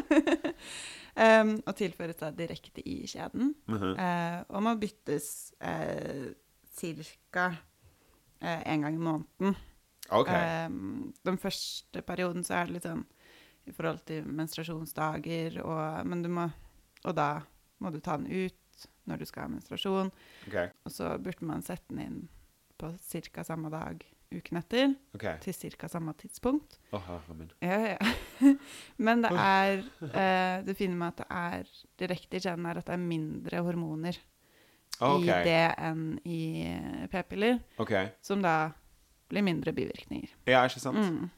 [1.43, 3.55] um, og tilføres da direkte i kjeden.
[3.67, 3.95] Mm -hmm.
[3.99, 6.33] uh, og må byttes uh,
[6.77, 7.57] ca.
[8.43, 9.57] én gang i måneden.
[10.09, 10.67] Okay.
[10.67, 13.07] Um, den første perioden så er det litt sånn
[13.67, 16.51] i forhold til menstruasjonsdager, og, men du må,
[17.05, 17.41] og da
[17.79, 20.11] må du ta den ut når du skal ha menstruasjon.
[20.49, 20.69] Okay.
[20.85, 22.29] Og så burde man sette den inn
[22.77, 22.93] på
[23.33, 23.45] ca.
[23.45, 25.39] samme dag uken etter, Okay.
[25.41, 25.89] til ca.
[25.89, 26.79] samme tidspunkt.
[26.93, 27.03] Oh.
[27.63, 27.99] Ja, ja.
[29.07, 31.65] Men det er eh, Det fine med at det er
[31.99, 34.19] direkte i kjeden, er at det er mindre hormoner
[35.01, 35.23] okay.
[35.23, 36.41] i det enn i
[37.13, 38.09] p-piller, Okay.
[38.23, 38.71] som da
[39.29, 40.31] blir mindre bivirkninger.
[40.47, 40.99] Ja, ikke sant?
[40.99, 41.31] Mm.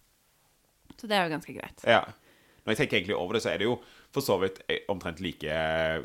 [0.97, 1.85] Så det er jo ganske greit.
[1.87, 2.03] Ja.
[2.65, 3.77] Når jeg tenker egentlig over det, så er det jo
[4.17, 6.01] for så vidt eh, omtrent like eh,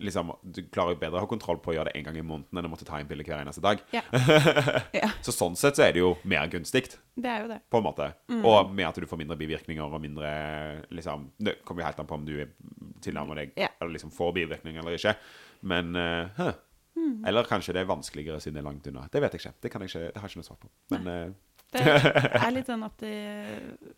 [0.00, 2.24] liksom, Du klarer jo bedre å ha kontroll på å gjøre det en gang i
[2.26, 3.82] måneden enn å måtte ta en pille hver eneste dag.
[3.94, 4.04] Ja.
[4.96, 5.08] Ja.
[5.24, 7.58] Så sånn sett så er det jo mer gunstig, Det er jo det.
[7.72, 8.06] på en måte.
[8.32, 8.44] Mm.
[8.48, 10.30] Og med at du får mindre bivirkninger og mindre
[10.94, 12.54] liksom Det kommer jo helt an på om du er-
[13.04, 13.72] tilnærmer deg yeah.
[13.80, 15.16] eller liksom får bivirkninger eller ikke.
[15.68, 16.52] Men eh, hæ.
[16.96, 17.26] Mm.
[17.28, 19.04] Eller kanskje det er vanskeligere siden det er langt unna.
[19.12, 19.54] Det vet jeg ikke.
[19.62, 20.72] Det, kan jeg ikke, det har jeg ikke noe svar på.
[20.94, 21.34] Men uh...
[21.74, 23.14] Det er litt sånn at det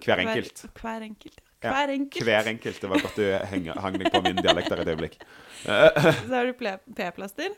[0.02, 0.62] Hver enkelt.
[0.64, 1.42] Hver, hver enkelt.
[1.44, 2.24] Ja, Hver enkelt.
[2.24, 2.80] hver enkelt.
[2.80, 5.16] Det var godt du henger, hang deg på min dialekt der et øyeblikk.
[6.28, 7.50] Så har du p-plaster.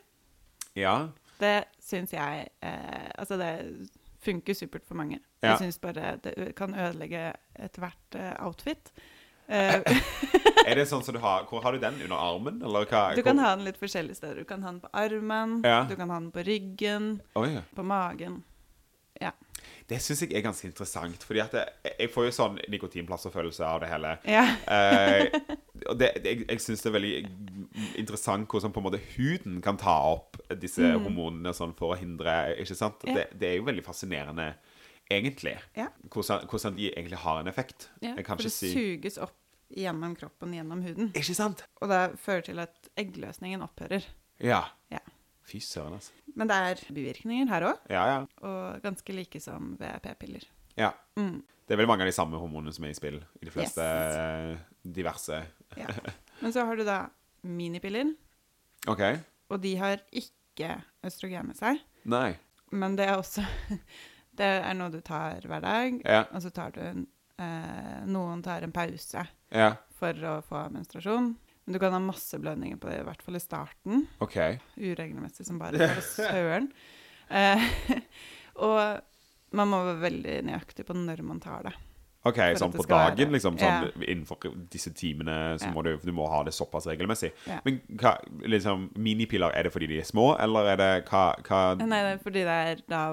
[0.78, 1.08] Ja.
[1.40, 3.88] Det syns jeg eh, Altså, det
[4.24, 5.18] funker supert for mange.
[5.42, 5.54] Ja.
[5.54, 8.92] Jeg syns bare det kan ødelegge ethvert eh, outfit.
[9.48, 9.80] Eh,
[10.68, 11.96] Er det sånn som du har Hvor har du den?
[12.04, 13.14] Under armen, eller hva?
[13.16, 14.36] du kan hvor- ha den litt forskjellige steder.
[14.42, 15.82] Du kan ha den på armen, Ja.
[15.88, 17.58] du kan ha den på ryggen, Oi.
[17.74, 18.42] på magen.
[19.90, 23.80] Det syns jeg er ganske interessant, fordi at jeg, jeg får jo sånn nikotinplasserfølelse av
[23.82, 24.12] det hele.
[24.30, 24.44] Ja.
[24.70, 25.40] Eh,
[25.90, 27.14] og det, jeg jeg syns det er veldig
[27.98, 31.02] interessant hvordan på en måte huden kan ta opp disse Mm.
[31.08, 33.02] hormonene sånn for å hindre Ikke sant?
[33.08, 33.14] Ja.
[33.18, 34.52] Det, det er jo veldig fascinerende,
[35.10, 35.56] egentlig.
[35.76, 35.88] Ja.
[36.08, 37.88] Hvordan, hvordan de egentlig har en effekt.
[38.02, 38.14] ja.
[38.22, 39.34] For det si suges opp
[39.70, 41.12] gjennom kroppen, gjennom huden.
[41.14, 41.64] Ikke sant?
[41.82, 44.06] Og det fører til at eggløsningen opphører.
[44.42, 44.64] Ja.
[44.90, 45.02] Ja.
[45.50, 46.12] Fy søren, altså.
[46.38, 48.18] Men det er bivirkninger her òg, Ja, ja.
[48.46, 50.44] og ganske like som ved p-piller.
[50.78, 50.92] ja.
[51.18, 51.40] Mm.
[51.66, 53.82] Det er vel mange av de samme hormonene som er i spill i de fleste
[53.82, 54.16] Yes.
[54.18, 55.36] eh, diverse
[55.76, 55.86] Ja.
[56.40, 57.08] Men så har du da
[57.46, 58.14] minipiller,
[58.88, 59.02] OK.
[59.50, 61.78] og de har ikke østrogen med seg.
[62.04, 62.36] Nei.
[62.72, 63.44] Men det er også
[64.40, 66.24] Det er noe du tar hver dag, Ja.
[66.32, 67.06] og så tar du en
[67.38, 69.74] eh, Noen tar en pause Ja.
[69.98, 71.36] for å få menstruasjon.
[71.66, 74.06] Men du kan ha masse blødninger på det, i hvert fall i starten.
[74.24, 74.36] OK.
[74.80, 76.70] Uregelmessig som bare for søren.
[77.30, 77.68] Eh,
[78.66, 81.76] og man må være veldig nøyaktig på når man tar det.
[82.28, 83.56] Ok, Sånn på dagen, liksom?
[83.56, 84.04] Sånn, Ja.
[84.04, 85.72] Innenfor disse timene så Ja.
[85.72, 87.30] må du, du må ha det såpass regelmessig.
[87.48, 87.60] Ja.
[87.64, 91.60] Men hva, liksom, minipiller, er det fordi de er små, eller er det hva, hva
[91.80, 93.04] Nei, det er fordi det er da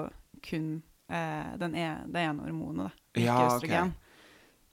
[0.44, 3.22] kun eh, den er, det ene hormonet, da.
[3.22, 3.94] Ikke østrogen.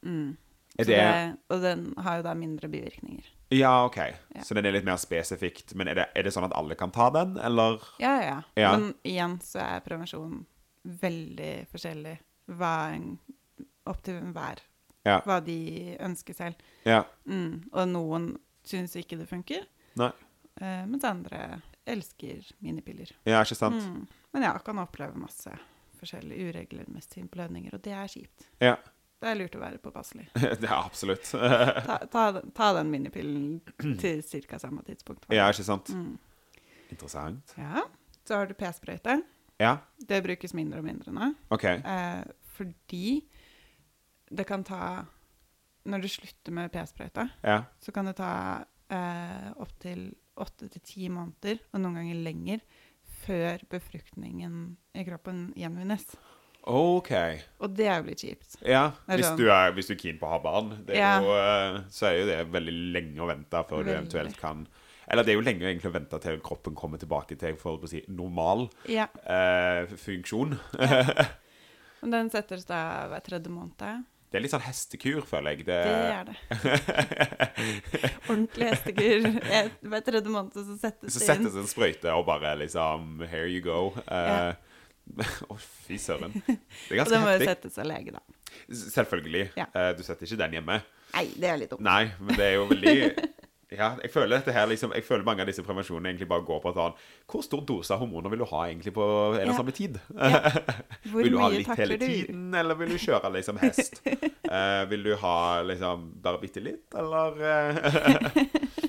[0.03, 0.37] Mm.
[0.75, 3.31] Er det, det, og den har jo da mindre bivirkninger.
[3.53, 3.97] Ja, OK.
[3.97, 4.43] Ja.
[4.43, 5.75] Så den er litt mer spesifikt.
[5.77, 7.83] Men er det, er det sånn at alle kan ta den, eller?
[8.01, 8.71] Ja, ja, ja.
[8.75, 10.41] Men igjen så er prevensjon
[10.85, 12.15] veldig forskjellig.
[12.57, 13.11] Hva en,
[13.89, 14.61] opp til hver.
[15.05, 15.19] Ja.
[15.25, 15.59] Hva de
[16.01, 16.65] ønsker selv.
[16.87, 17.03] Ja.
[17.29, 17.67] Mm.
[17.71, 18.31] Og noen
[18.65, 19.67] syns ikke det funker,
[20.01, 20.09] Nei.
[20.57, 23.11] eh, mens andre elsker minipiller.
[23.29, 23.77] Ja, ikke sant?
[23.77, 24.07] Mm.
[24.33, 25.53] Men ja, kan oppleve masse
[25.99, 28.47] forskjellige uregelmessige blødninger, og det er kjipt.
[28.63, 28.73] Ja.
[29.21, 30.25] Det er lurt å være påpasselig.
[30.61, 31.23] Det er absolutt.
[31.31, 33.61] Ta, ta, den- ta den minipillen
[34.01, 34.59] til ca.
[34.61, 35.25] samme tidspunkt.
[35.33, 35.89] Ja, ikke sant?
[35.95, 36.17] Mm.
[36.91, 37.55] Interessant.
[37.57, 37.85] ja.
[38.25, 39.19] Så har du p-sprøyte.
[39.61, 41.27] Ja, Det brukes mindre og mindre nå.
[41.53, 41.63] OK.
[41.63, 42.23] Eh,
[42.57, 43.21] fordi
[44.35, 45.05] det kan ta
[45.85, 47.59] Når du slutter med p-sprøyta, Ja.
[47.79, 50.07] så kan det ta eh, opptil
[50.41, 52.59] åtte til ti måneder, og noen ganger lenger,
[53.23, 56.03] før befruktningen i kroppen gjenvinnes.
[56.67, 57.11] OK.
[57.61, 58.55] Og det er jo litt kjipt.
[58.65, 60.99] Ja, hvis sånn- du er, hvis du er keen på å ha barn, det er
[60.99, 61.19] Ja.
[61.21, 64.67] jo, eh, så er jo det veldig lenge å vente før du eventuelt kan
[65.07, 67.87] Eller det er jo lenge egentlig å vente til kroppen kommer tilbake til for å
[67.87, 69.05] si, normal Ja.
[69.27, 70.57] eh, funksjon.
[72.01, 73.77] Og den settes da hver tredje måned.
[74.31, 75.65] Det er litt sånn hestekur, føler jeg.
[75.67, 76.35] Det, Det er det.
[78.29, 79.27] Ordentlig hestekur.
[79.85, 81.45] Hver tredje måned så settes så det inn.
[81.45, 83.93] settes en sprøyte og bare liksom Here you go.
[84.07, 84.53] Eh,
[85.49, 86.33] Å, fy søren.
[86.89, 87.47] Det er Og da må jo heftig.
[87.53, 88.21] settes av lege, da.
[88.73, 89.45] Selvfølgelig.
[89.59, 89.65] Ja.
[89.75, 90.79] Eh, du setter ikke den hjemme.
[91.15, 91.83] Nei, det er litt dumt.
[91.85, 92.95] Nei, men det er jo veldig
[93.75, 96.59] Ja, jeg føler dette her liksom Jeg føler mange av disse prevensjonene egentlig bare går
[96.61, 96.93] på at sånn
[97.31, 99.55] Hvor stor dose av hormoner vil du ha egentlig på en og Ja.
[99.57, 99.97] samme tid?
[101.09, 102.05] Hvor vil du ha litt hele du?
[102.05, 103.99] tiden, eller vil du kjøre liksom hest?
[104.05, 108.84] uh, vil du ha liksom bare bitte litt, eller eh,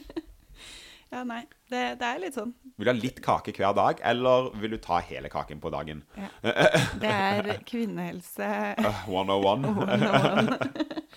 [1.12, 1.44] Ja, nei.
[1.70, 2.50] Det, det er litt sånn.
[2.76, 6.02] Vil du ha litt kake hver dag, eller vil du ta hele kaken på dagen?
[6.18, 6.28] Ja.
[7.02, 8.48] Det er kvinnehelse
[8.82, 9.66] Uh, 101.
[9.70, 10.76] 101.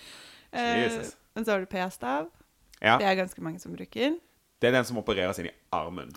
[0.52, 1.12] Eh, Jesus.
[1.34, 2.24] Men så har du p-stav.
[2.82, 4.16] Ja, Det er ganske mange som bruker.
[4.60, 6.10] det er den som opereres inn i armen.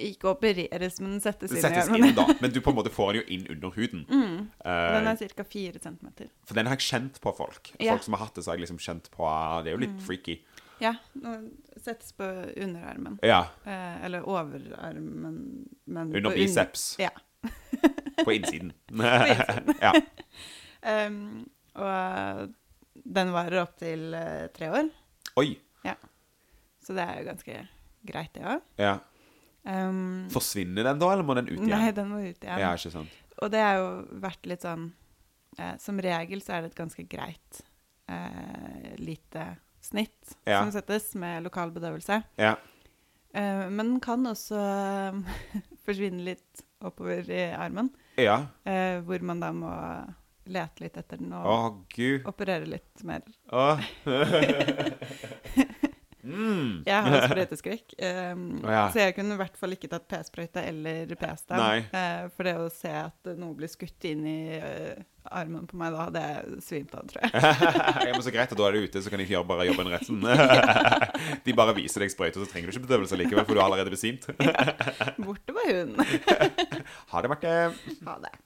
[0.00, 2.08] Ikke opereres, men settes inn settes armen.
[2.08, 4.06] inn da, men du på en måte får den jo inn under huden.
[4.08, 4.38] Mm.
[4.64, 5.44] Den er ca.
[5.52, 6.08] 4 cm.
[6.48, 7.74] For den har jeg kjent på folk.
[7.76, 7.92] Ja.
[7.92, 9.84] Folk som har hatt det, så har jeg liksom kjent på ah, Det er jo
[9.84, 10.38] litt freaky.
[10.82, 10.94] Ja,
[11.84, 12.24] settes på
[12.56, 13.18] underarmen.
[13.22, 13.42] Ja.
[13.64, 15.38] Eh, eller overarmen,
[15.84, 16.96] men Under un- biceps.
[16.98, 17.10] Ja.
[18.24, 18.72] På innsiden.
[18.88, 19.74] på innsiden.
[19.80, 19.94] ja.
[20.84, 21.46] Um,
[21.80, 22.50] og
[23.08, 24.90] den varer opptil uh, tre år,
[25.40, 25.54] Oi.
[25.80, 25.94] Ja.
[26.84, 27.54] så det er jo ganske
[28.04, 28.60] greit, det òg.
[28.76, 28.98] Ja.
[29.64, 31.72] Um, Forsvinner den da, eller må den ut igjen?
[31.72, 32.60] nei, den må ut igjen.
[32.60, 33.16] Ja, ikke sant.
[33.40, 33.88] Og det har jo
[34.26, 34.90] vært litt sånn
[35.56, 37.62] eh, Som regel så er det et ganske greit
[38.12, 39.46] eh, lite
[39.84, 40.62] snitt Ja.
[40.62, 42.22] som settes med lokal bedøvelse.
[42.40, 42.54] Ja.
[43.34, 44.58] Uh, men kan også
[45.86, 48.40] forsvinne litt oppover i armen, Ja.
[48.66, 49.70] Uh, hvor man da må
[50.44, 52.26] lete litt etter den og gud.
[52.28, 53.22] operere litt mer.
[53.48, 53.78] Å.
[56.24, 56.70] mm.
[56.86, 57.96] Jeg har sprøyteskrekk,
[58.34, 58.84] um, oh, ja.
[58.92, 61.64] så jeg kunne i hvert fall ikke tatt p-sprøyte eller p-stem.
[61.84, 65.94] Eh, for det å se at noe blir skutt inn i uh, armen på meg,
[65.94, 67.32] da hadde jeg svimt av, tror jeg.
[68.08, 69.92] ja, men Så greit, at da er det ute, så kan de gjøre bare jobben
[69.94, 70.20] retten.
[71.46, 73.94] de bare viser deg sprøyte, så trenger du ikke bedøvelse likevel, for du har allerede
[73.94, 74.28] besvimt.
[75.24, 75.96] Borte var hun.
[77.12, 77.58] Ha det, Marte.
[78.08, 78.38] Ha det.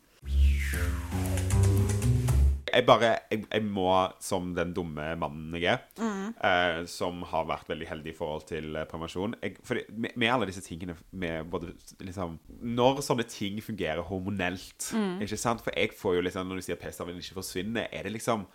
[2.79, 3.89] Jeg bare jeg, jeg må,
[4.23, 6.29] som den dumme mannen jeg er, Mm.
[6.45, 10.31] eh, som har vært veldig heldig i forhold til eh, prevensjon jeg, fordi, med, med
[10.31, 11.73] alle disse tingene med både
[12.07, 15.19] liksom Når sånne ting fungerer hormonelt Mm.
[15.25, 15.61] Ikke sant?
[15.65, 18.47] For jeg får jo liksom Når du sier p-staven ikke forsvinner, er det liksom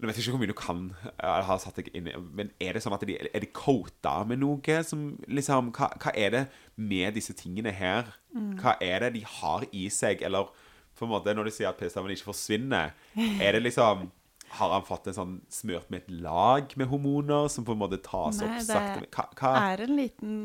[0.00, 0.78] Nå vet jeg ikke hvor mye du kan
[1.22, 4.24] eh, ha satt deg inn i, Men er det sånn at de, er de coata
[4.26, 6.40] med noe som liksom hva, hva er det
[6.76, 8.08] med disse tingene her?
[8.34, 8.56] Mm.
[8.58, 10.24] Hva er det de har i seg?
[10.26, 10.50] Eller
[10.98, 14.10] på en måte når du sier at p-staven ikke forsvinner, er det liksom
[14.54, 17.98] Har han fått en sånn smørt med et lag med hormoner som på en måte
[18.04, 19.08] tas Nei, opp det sakte?
[19.16, 19.54] Hva, hva?
[19.72, 20.36] er en liten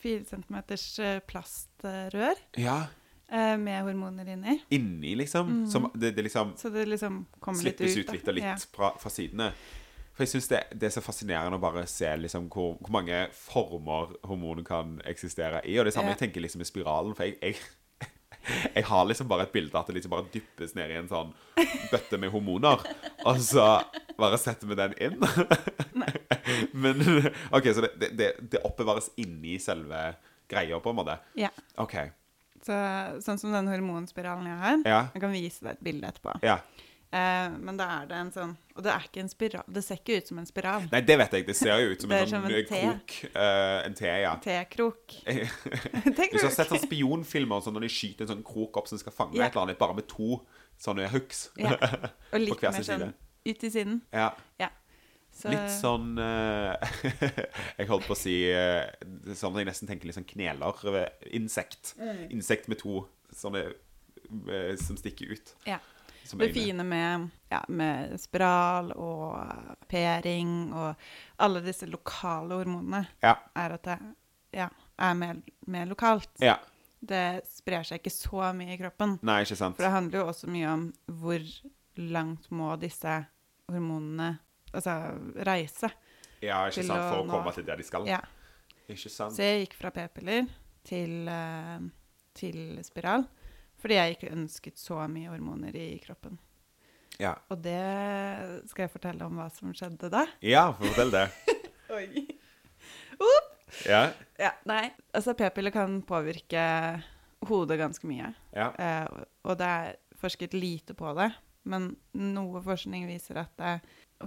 [0.00, 2.86] 4 centimeters eh, plastrør Ja,
[3.28, 4.60] eh, med hormoner inni.
[4.70, 5.66] inni, liksom?
[5.68, 7.90] Som det, det liksom Så det liksom kommer litt ut.
[7.90, 8.56] slippes ut litt og litt Ja.
[8.72, 9.50] fra, fra sidene.
[10.14, 13.28] For jeg syns det, det er så fascinerende å bare se liksom hvor, hvor mange
[13.32, 15.76] former hormoner kan eksistere i.
[15.78, 16.16] Og det samme Ja.
[16.16, 17.14] jeg tenker liksom i spiralen.
[17.14, 17.54] For jeg, jeg,
[18.74, 21.32] jeg har liksom bare et bilde at det liksom bare dyppes ned i en sånn
[21.92, 22.84] bøtte med hormoner.
[23.28, 23.66] Og så
[24.18, 25.18] bare setter vi den inn.
[26.00, 26.12] Nei.
[26.72, 27.02] Men
[27.54, 30.12] OK, så det, det, det, det oppbevares inni selve
[30.48, 31.18] greia, på en måte?
[31.38, 31.50] Ja.
[31.80, 31.98] OK.
[32.64, 32.76] Så,
[33.24, 34.78] sånn som den hormonspiralen jeg har.
[34.88, 35.00] Ja.
[35.14, 36.38] Jeg kan vise deg et bilde etterpå.
[36.46, 36.58] Ja.
[37.08, 39.68] Eh, men da er det en sånn Og det er ikke en spiral.
[39.72, 40.82] Det ser ikke ut som en spiral.
[40.92, 41.46] Nei, det vet jeg.
[41.48, 43.14] Det ser jo ut som en sånn som en eh, krok.
[43.32, 44.34] Uh, en te, ja.
[44.44, 45.16] T-krok.
[45.24, 49.00] Hvis du har sett sånn spionfilmer sånn, når de skyter en sånn krok opp som
[49.00, 49.48] skal fange yeah.
[49.48, 50.42] et eller annet, bare med to
[50.78, 51.46] sånne hooks.
[51.56, 51.72] Ja.
[52.34, 53.08] Og litt mer sånn
[53.48, 54.02] ut i siden.
[54.12, 54.28] Ja.
[54.60, 54.68] Ja.
[55.32, 56.74] Så, Litt sånn uh,
[57.78, 58.40] Jeg holdt på å si
[59.38, 60.84] sånn at jeg nesten tenker litt sånn kneler.
[61.32, 61.96] Insekt.
[61.96, 62.26] Mm.
[62.36, 63.70] Insekt med to sånne
[64.82, 65.54] som stikker ut.
[65.64, 65.78] Ja.
[66.28, 70.94] Som Det fine med, ja, med spiral og p-ring og
[71.40, 73.36] alle disse lokale hormonene, Ja.
[73.56, 73.98] er at det
[74.52, 76.28] ja, er mer, mer lokalt.
[76.44, 76.58] ja.
[77.00, 79.12] Det sprer seg ikke så mye i kroppen.
[79.22, 79.76] Nei, ikke sant?
[79.78, 80.86] For det handler jo også mye om
[81.20, 81.44] hvor
[81.96, 83.12] langt må disse
[83.70, 84.32] hormonene
[84.74, 84.96] altså,
[85.46, 85.92] reise.
[86.42, 86.98] Ja, ikke sant?
[86.98, 88.04] For å å nå- komme til der de skal.
[88.10, 88.18] Ja.
[88.90, 89.36] Ikke sant?
[89.36, 90.48] Så jeg gikk fra p-piller
[90.90, 91.78] til, eh,
[92.34, 93.28] til spiral
[93.78, 96.38] fordi jeg ikke ønsket så mye hormoner i kroppen.
[97.18, 97.34] Ja.
[97.50, 97.78] Og det
[98.70, 100.24] skal jeg fortelle om hva som skjedde da.
[100.42, 101.26] ja, fortell det.
[101.96, 102.26] Oi.
[103.88, 104.02] Ja.
[104.38, 106.62] Ja, nei, altså p-piller kan påvirke
[107.48, 108.30] hodet ganske mye.
[108.54, 108.70] Ja.
[108.78, 111.30] Eh, og- og det er forsket lite på det.
[111.68, 113.80] Men noe forskning viser at eh,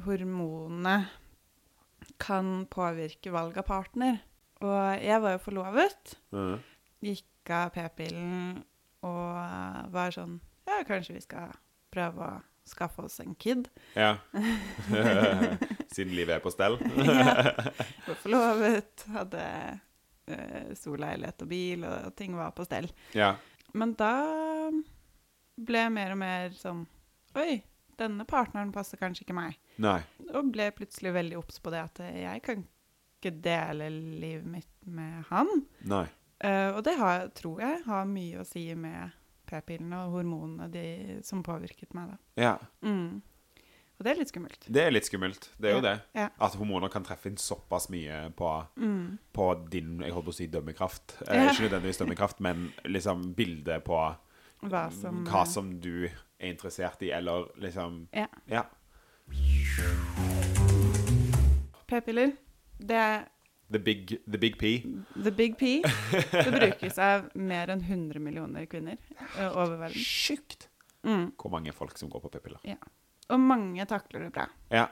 [0.05, 1.07] hormonene
[2.21, 4.19] kan påvirke valg av partner.
[4.61, 6.15] Og jeg var jo forlovet.
[6.31, 6.59] Mm.
[7.01, 8.63] Gikk av p-pillen
[9.07, 11.53] og var sånn Ja, kanskje vi skal
[11.91, 13.67] prøve å skaffe oss en kid.
[13.97, 14.17] ja.
[15.95, 16.77] Siden livet er på stell.
[17.03, 17.33] ja.
[18.07, 19.41] Var forlovet, hadde
[20.31, 22.87] uh, stor leilighet og bil, og ting var på stell.
[23.17, 23.33] Ja.
[23.73, 24.13] Men da
[25.61, 26.85] ble jeg mer og mer sånn
[27.39, 27.61] Oi,
[27.99, 29.59] denne partneren passer kanskje ikke meg.
[29.79, 29.99] Nei.
[30.35, 32.65] Og ble plutselig veldig obs på det at jeg kan
[33.21, 35.47] ikke dele livet mitt med han.
[35.87, 36.05] Nei.
[36.43, 39.11] Eh, og det har, tror jeg har mye å si med
[39.51, 42.09] p-pillene og hormonene de, som påvirket meg.
[42.13, 42.17] da.
[42.41, 42.53] Ja.
[42.81, 43.21] Mm.
[43.99, 44.63] Og det er litt skummelt.
[44.65, 45.49] Det er litt skummelt.
[45.61, 45.93] Det er jo det.
[46.17, 46.29] Ja.
[46.41, 49.19] At hormoner kan treffe inn såpass mye på, Mm.
[49.33, 51.17] på din jeg holdt på å si dømmekraft.
[51.27, 51.51] Eh, Ja.
[51.51, 54.15] Ikke nødvendigvis dømmekraft, men liksom bildet på
[54.63, 58.27] Hva som, hva som du er interessert i, eller liksom Ja.
[58.47, 58.63] Ja.
[61.87, 62.31] P-piller,
[62.79, 63.23] det er
[63.71, 64.85] The big, the big P.
[65.15, 65.81] the big P.
[66.31, 68.97] Det brukes av mer enn 100 millioner kvinner
[69.53, 69.95] over verden.
[70.01, 70.67] Sjukt!
[71.07, 71.31] Mm.
[71.39, 72.75] Hvor mange folk som går på p-piller.
[73.31, 74.49] Og mange takler det bra.
[74.69, 74.89] Ja.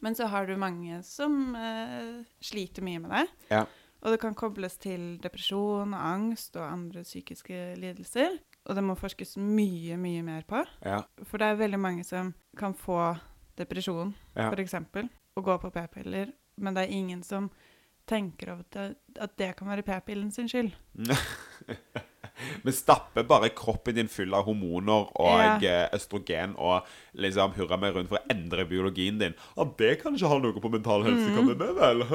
[0.00, 3.26] Men så har du mange som uh, sliter mye med det.
[3.52, 3.66] Ja.
[4.02, 8.38] Og det kan kobles til depresjon, og angst og andre psykiske lidelser.
[8.68, 10.62] Og det må forskes mye, mye mer på.
[10.84, 11.00] Ja.
[11.26, 13.16] For det er veldig mange som kan få
[13.58, 14.52] depresjon, Ja.
[14.54, 17.50] eksempel, og gå på p-piller, men det er ingen som
[18.08, 18.86] tenker over det,
[19.20, 20.70] at det kan være p-pillen sin skyld.
[22.62, 25.56] Vi stapper bare kroppen din full av hormoner og Ja.
[25.58, 26.86] eh, østrogen og
[27.18, 29.34] liksom hurra meg rundt for å endre biologien din.
[29.58, 31.98] Og det kan ikke ha noe på mental helse, kan det det vel?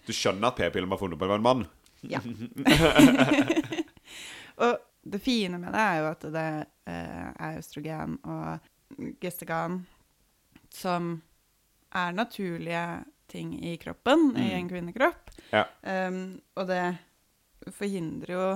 [0.08, 1.62] Du skjønner at p-pillen var funnet på en mann?
[2.04, 2.20] Ja.
[4.60, 4.72] og
[5.04, 6.48] det fine med det er jo at det
[6.88, 8.58] eh, er østrogen og
[9.20, 9.82] gestegan
[10.72, 11.20] som
[11.94, 12.84] er naturlige
[13.28, 14.56] ting i kroppen, i Mm.
[14.58, 15.30] en kvinnekropp.
[15.52, 15.64] Ja.
[16.08, 16.98] Um, og det
[17.72, 18.46] forhindrer jo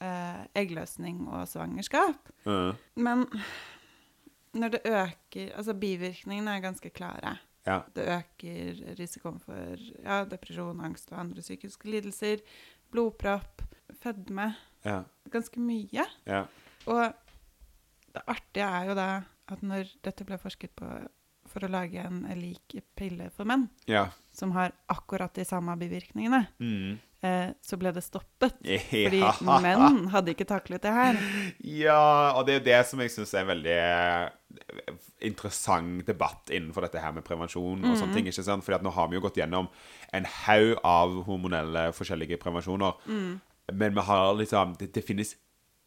[0.00, 2.28] eh, eggløsning og svangerskap.
[2.44, 2.72] Mm.
[2.96, 3.26] Men
[4.54, 7.38] når det øker Altså, bivirkningene er ganske klare.
[7.66, 7.80] Ja.
[7.94, 12.38] Det øker risikoen for ja, depresjon, angst og andre psykiske lidelser.
[12.92, 13.62] Blodpropp,
[14.00, 14.54] fedme.
[14.84, 15.02] Ja.
[15.30, 16.06] Ganske mye.
[16.26, 16.44] Ja.
[16.86, 17.12] Og
[18.14, 19.08] det artige er jo da
[19.48, 20.86] at når dette ble forsket på
[21.56, 24.10] for å lage en lik pille for menn, Ja.
[24.36, 26.98] som har akkurat de samme bivirkningene, mm.
[27.24, 28.58] eh, så ble det stoppet.
[28.92, 29.22] Fordi
[29.64, 31.20] menn hadde ikke taklet det her.
[31.64, 34.92] Ja, og det er det som jeg syns er en veldig eh,
[35.30, 38.28] interessant debatt innenfor dette her med prevensjon og sånne ting.
[38.28, 38.64] ikke sant?
[38.66, 39.70] Fordi at nå har vi jo gått gjennom
[40.12, 43.00] en haug av hormonelle forskjellige prevensjoner.
[43.72, 45.34] Men vi har liksom det, det finnes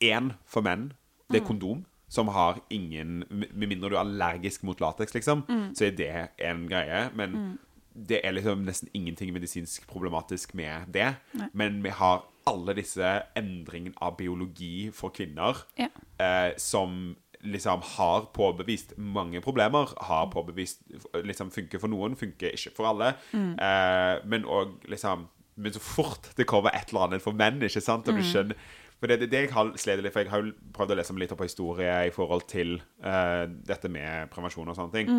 [0.04, 0.90] én for menn.
[1.30, 1.86] Det er kondom.
[2.10, 5.44] Som har ingen Med mindre du er allergisk mot lateks, liksom,
[5.76, 7.10] så er det en greie.
[7.16, 7.60] Men
[7.94, 11.16] det er liksom nesten ingenting medisinsk problematisk med det.
[11.54, 13.06] Men vi har alle disse
[13.38, 15.88] endringene av biologi for kvinner Ja.
[16.20, 19.94] eh, som liksom har påbevist mange problemer.
[20.02, 20.82] Har påbevist
[21.24, 23.14] liksom funker for noen, funker ikke for alle.
[23.34, 25.28] Eh, men òg liksom
[25.60, 28.56] Men så fort det kommer et eller annet for menn, ikke sant, og du skjønner
[29.00, 31.24] for det, det, jeg har slitt litt For jeg har jo prøvd å lese meg
[31.24, 35.12] litt opp på historie i forhold til uh, dette med prevensjon og sånne ting.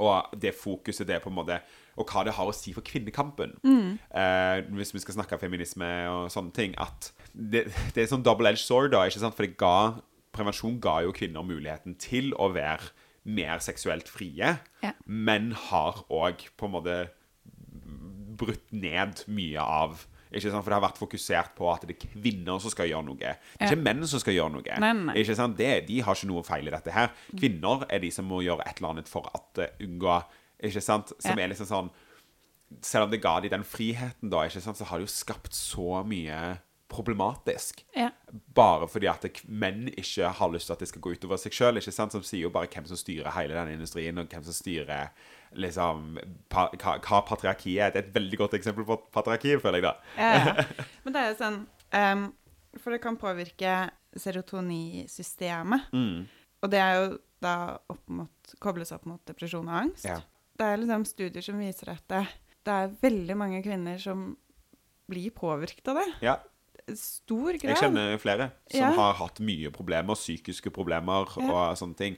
[0.00, 1.56] Og det fokuset det er på en måte
[1.98, 3.56] Og hva det har å si for kvinnekampen.
[3.66, 6.76] Eh, hvis vi skal snakke feminisme og sånne ting.
[6.80, 9.02] At det, det er sånn double-edged sword, da.
[9.08, 9.36] ikke sant?
[9.36, 10.00] For det ga,
[10.32, 12.92] prevensjon ga jo kvinner muligheten til å være
[13.28, 14.92] mer seksuelt frie, Ja.
[15.04, 16.94] men har òg på en måte
[18.40, 20.62] brutt ned mye av ikke sant?
[20.62, 23.18] For det har vært fokusert på at det er kvinner som skal gjøre noe.
[23.18, 24.76] Det er ikke menn som skal gjøre noe.
[24.84, 25.16] Nei, nei.
[25.22, 25.56] Ikke sant?
[25.58, 27.10] Det, de har ikke noe feil i dette her.
[27.34, 30.20] Kvinner er de som må gjøre et eller annet for at uh, unngå
[30.62, 31.12] Ikke sant?
[31.18, 31.44] Som Ja.
[31.44, 31.90] er liksom sånn
[32.84, 34.78] Selv om det ga de den friheten, da, ikke sant?
[34.78, 36.58] så har det jo skapt så mye
[36.90, 37.84] problematisk.
[37.96, 38.10] Ja.
[38.54, 41.80] Bare fordi at menn ikke har lyst til at det skal gå utover seg sjøl.
[41.82, 45.10] Som sier jo bare hvem som styrer hele den industrien, og hvem som styrer
[45.58, 46.18] liksom
[46.52, 47.90] pa, hva, hva patriarki er.
[47.94, 49.94] Det er et veldig godt eksempel på patriarki, føler jeg da.
[50.16, 50.66] Ja, ja.
[51.04, 51.58] Men det er jo sånn
[51.96, 52.26] um,
[52.78, 53.72] For det kan påvirke
[54.20, 55.88] serotonisystemet.
[55.94, 56.28] Mm.
[56.62, 57.08] Og det er jo
[57.40, 57.54] da
[57.90, 60.04] opp mot, kobles opp mot depresjon og angst.
[60.08, 60.18] Ja.
[60.60, 62.24] Det er liksom studier som viser at det,
[62.68, 64.34] det er veldig mange kvinner som
[65.10, 66.08] blir påvirket av det.
[66.26, 66.38] ja.
[66.96, 67.68] Stor grad.
[67.70, 68.88] Jeg kjenner flere som Ja.
[68.96, 72.16] har hatt mye problemer, psykiske problemer og sånne ting.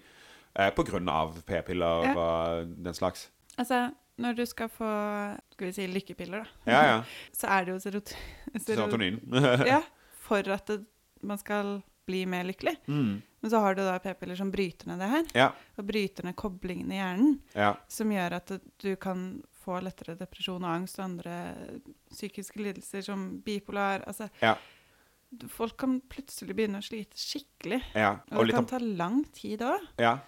[0.55, 0.71] Eh,
[1.09, 2.15] av p-piller Ja.
[2.17, 3.31] og den slags.
[3.59, 4.89] Altså, når du skal få
[5.53, 7.03] skal vi si, lykkepiller, da, Ja, ja.
[7.33, 8.15] så er det jo serot
[8.61, 9.21] Serotonin.
[9.67, 9.83] Ja,
[10.27, 10.85] for at det,
[11.23, 12.77] man skal bli mer lykkelig.
[12.87, 13.23] mm.
[13.43, 15.49] Men så har du da p-piller som bryter ned det her, Ja.
[15.77, 17.73] og bryter ned koblingene i hjernen, ja.
[17.89, 21.55] som gjør at du kan få lettere depresjon og angst og andre
[22.11, 24.05] psykiske lidelser som bipolar.
[24.07, 24.55] Altså, Ja.
[25.49, 27.83] folk kan plutselig begynne å slite skikkelig.
[27.95, 28.19] ja.
[28.31, 29.81] Og, Og det kan ta lang tid òg.
[29.99, 30.19] Ja.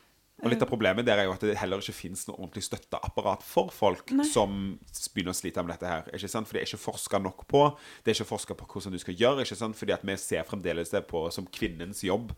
[0.42, 3.44] Og litt av problemet der er jo at det heller ikke finnes noe ordentlig støtteapparat
[3.46, 4.26] for folk Nei.
[4.26, 4.74] som
[5.14, 6.08] begynner å slite med dette her.
[6.10, 6.48] ikke sant?
[6.48, 7.62] For det er ikke forska nok på.
[8.02, 9.46] Det er ikke forska på hvordan du skal gjøre.
[9.46, 9.78] ikke sant?
[9.78, 12.34] Fordi at vi ser fremdeles det på som kvinnens jobb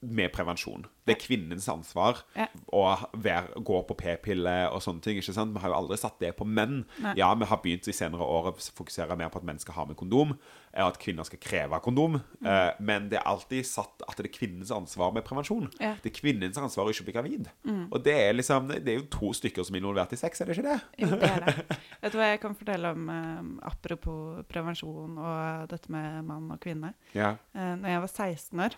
[0.00, 0.84] med prevensjon.
[1.08, 2.46] Det er kvinnens ansvar Ja.
[2.72, 2.82] å
[3.16, 5.16] være, gå på p-pille og sånne ting.
[5.18, 5.54] ikke sant?
[5.54, 6.84] Vi har jo aldri satt det på menn.
[7.02, 7.14] Nei.
[7.16, 9.84] Ja, vi har begynt i senere år å fokusere mer på at menn skal ha
[9.86, 10.36] med kondom,
[10.74, 12.20] eh, og at kvinner skal kreve kondom.
[12.44, 15.70] Eh, Men det er alltid satt at det er kvinnens ansvar med prevensjon.
[15.80, 15.94] Ja.
[16.02, 17.48] Det er kvinnens ansvar å ikke bli gravid.
[17.92, 20.44] Og det er liksom Det er jo to stykker som er involvert i sex, er
[20.46, 20.80] det ikke det?
[20.98, 21.76] Jo, det er det.
[22.02, 26.60] Vet du hva jeg kan fortelle om eh, apropos prevensjon og dette med mann og
[26.60, 26.94] kvinne?
[27.14, 27.36] Ja.
[27.54, 28.76] Eh, når jeg var 16 år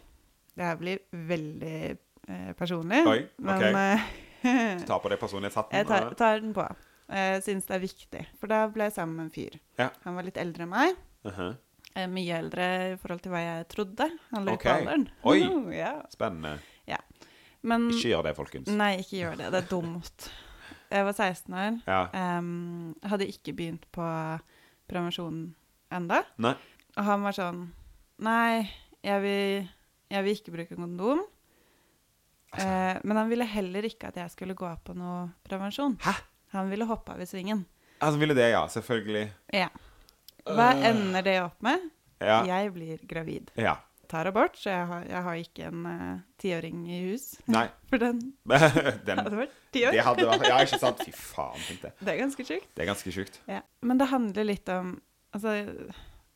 [0.60, 1.00] Det her blir
[1.32, 5.78] veldig eh, personlig, Oi, men eh, tar på deg personlighetshatten.
[5.80, 6.68] jeg tar, og- tar den på.
[7.10, 8.26] Jeg syns det er viktig.
[8.38, 9.56] For da ble jeg sammen med en fyr.
[9.80, 9.88] Ja.
[10.04, 11.00] Han var litt eldre enn meg.
[11.26, 11.56] Mhm.
[11.98, 14.06] Eh, mye eldre i forhold til hva jeg trodde.
[14.30, 14.68] Han lå okay.
[14.68, 15.08] på alderen.
[15.24, 15.40] Oi.
[15.50, 15.96] Oh, ja.
[16.12, 16.60] Spennende.
[17.66, 18.70] Men Ikke gjør det, folkens.
[18.72, 19.50] Nei, ikke gjør det.
[19.52, 20.28] Det er dumt.
[20.90, 21.76] Jeg var 16 år.
[21.86, 22.38] Ja.
[22.38, 24.06] Um, hadde ikke begynt på
[24.90, 25.42] prevensjon
[25.94, 26.22] enda.
[26.40, 26.54] Nei.
[26.96, 27.60] Og han var sånn
[28.20, 28.66] Nei,
[29.06, 29.68] jeg vil,
[30.10, 31.22] jeg vil ikke bruke kondom.
[32.50, 32.66] Altså.
[32.66, 35.94] Eh, men han ville heller ikke at jeg skulle gå på noe prevensjon.
[36.02, 36.16] Hæ?
[36.56, 37.62] Han ville hoppe av i svingen.
[38.00, 38.64] Han ville det, ja.
[38.72, 39.28] Selvfølgelig.
[39.54, 39.68] Ja.
[40.48, 41.84] Hva ender det opp med?
[42.18, 42.40] Ja.
[42.48, 43.52] Jeg blir gravid.
[43.54, 43.76] Ja.
[44.10, 45.84] Tar abort, så jeg har, jeg har ikke en
[46.42, 47.26] tiåring uh, i hus.
[47.46, 47.68] Nei.
[47.92, 48.18] For den
[49.06, 49.94] Den, hadde vært ti år.
[49.94, 51.04] det hadde vært Ja, ikke sant?
[51.06, 51.98] Fy faen, tenkte jeg.
[52.00, 52.72] Det er ganske sjukt.
[52.74, 53.38] Det er ganske sjukt.
[53.46, 53.60] Ja.
[53.86, 54.96] Men det handler litt om
[55.30, 55.52] Altså,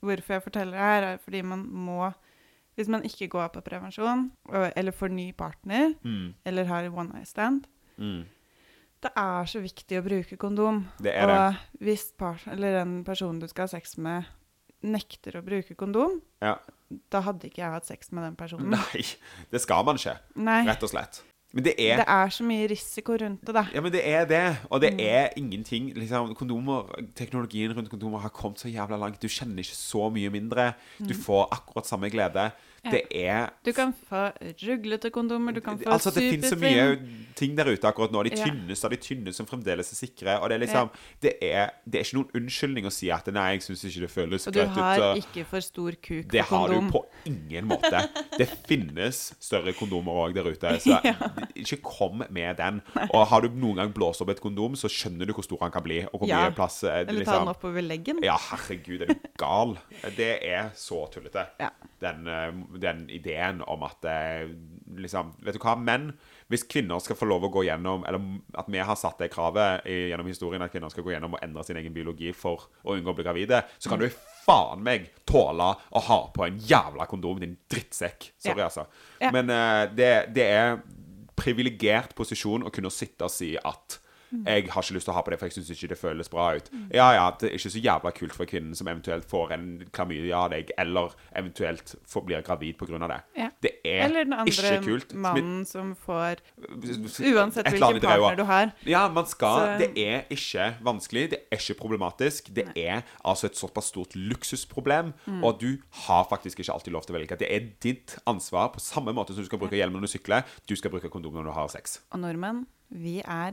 [0.06, 2.12] hvorfor jeg forteller det her, er fordi man må
[2.76, 4.30] Hvis man ikke går på prevensjon,
[4.76, 6.34] eller får ny partner, Mm.
[6.44, 7.66] eller har one night stand
[7.98, 8.24] Mm.
[9.04, 10.86] Det er så viktig å bruke kondom.
[10.98, 11.58] Det er og det.
[11.80, 14.24] hvis part, eller den personen du skal ha sex med,
[14.82, 16.56] nekter å bruke kondom, Ja.
[17.10, 18.70] da hadde ikke jeg hatt sex med den personen.
[18.70, 19.04] Nei,
[19.50, 20.18] det skal man ikke.
[20.36, 20.64] Nei.
[20.66, 21.22] Rett og slett.
[21.54, 23.62] Men det er Det er så mye risiko rundt det, da.
[23.74, 24.56] Ja, men det er det.
[24.70, 25.00] Og det Mm.
[25.00, 29.22] er ingenting liksom, kondomer, Teknologien rundt kondomer har kommet så jævla langt.
[29.22, 30.72] Du kjenner ikke så mye mindre.
[30.98, 32.50] Du får akkurat samme glede.
[32.84, 32.90] Ja.
[32.90, 34.26] Det er Du kan få
[34.62, 36.98] ruglete kondomer, du kan få Altså, det finnes så mye
[37.34, 38.22] ting der ute akkurat nå.
[38.24, 38.44] De Ja.
[38.44, 40.36] tynneste av de tynne som fremdeles er sikre.
[40.42, 40.90] Og det er liksom
[41.22, 44.10] det, er, det er ikke noen unnskyldning å si at nei, jeg syns ikke det
[44.12, 45.24] føles Og du har ut.
[45.24, 48.04] ikke for stor kuk Det for har du på ingen måte.
[48.38, 51.00] Det finnes større kondomer òg der ute, så
[51.56, 52.82] ikke kom med den.
[53.14, 55.72] Og har du noen gang blåst opp et kondom, så skjønner du hvor stor han
[55.74, 56.44] kan bli, og hvor Ja.
[56.48, 58.22] mye plass eh, Eller ta liksom, den oppover leggen.
[58.22, 59.76] Ja, herregud, er du gal?
[60.16, 61.46] Det er så tullete.
[61.60, 61.70] Ja.
[62.00, 62.52] Den, eh,
[62.82, 64.48] den ideen om at eh,
[65.00, 66.10] liksom Vet du hva, menn
[66.52, 68.22] Hvis kvinner skal få lov å gå gjennom Eller
[68.60, 71.64] at vi har satt det kravet gjennom historien at kvinner skal gå gjennom og endre
[71.66, 74.08] sin egen biologi for å unngå å bli gravide, så kan du
[74.44, 78.30] faen meg tåle å ha på en jævla kondom, din drittsekk.
[78.38, 78.68] Sorry, Ja.
[78.68, 78.86] altså.
[79.22, 79.30] Ja.
[79.34, 80.78] Men uh, det, det er
[81.38, 83.98] privilegert posisjon å kunne sitte og si at
[84.46, 86.28] Jeg har ikke lyst til å ha på det, for jeg syns ikke det føles
[86.28, 86.70] bra ut.
[86.92, 90.36] Ja ja, det er ikke så jævla kult for kvinnen som eventuelt får en klamydia
[90.44, 92.98] av deg, eller eventuelt får, blir gravid pga.
[93.08, 93.20] det.
[93.36, 93.50] Ja.
[93.62, 94.14] Det er ikke kult.
[94.14, 96.36] Eller den andre mannen som får
[97.34, 98.72] Uansett hvilken partner du har.
[98.86, 102.52] Ja, man skal Så- Det er ikke vanskelig, det er ikke problematisk.
[102.54, 105.44] Det er altså et såpass stort luksusproblem, Mm.
[105.44, 107.38] og du har faktisk ikke alltid lov til å velge.
[107.38, 110.44] Det er ditt ansvar, på samme måte som du skal bruke hjelm når du sykler.
[110.66, 112.00] Du skal bruke kondom når du har sex.
[112.12, 113.52] Og nordmenn, vi er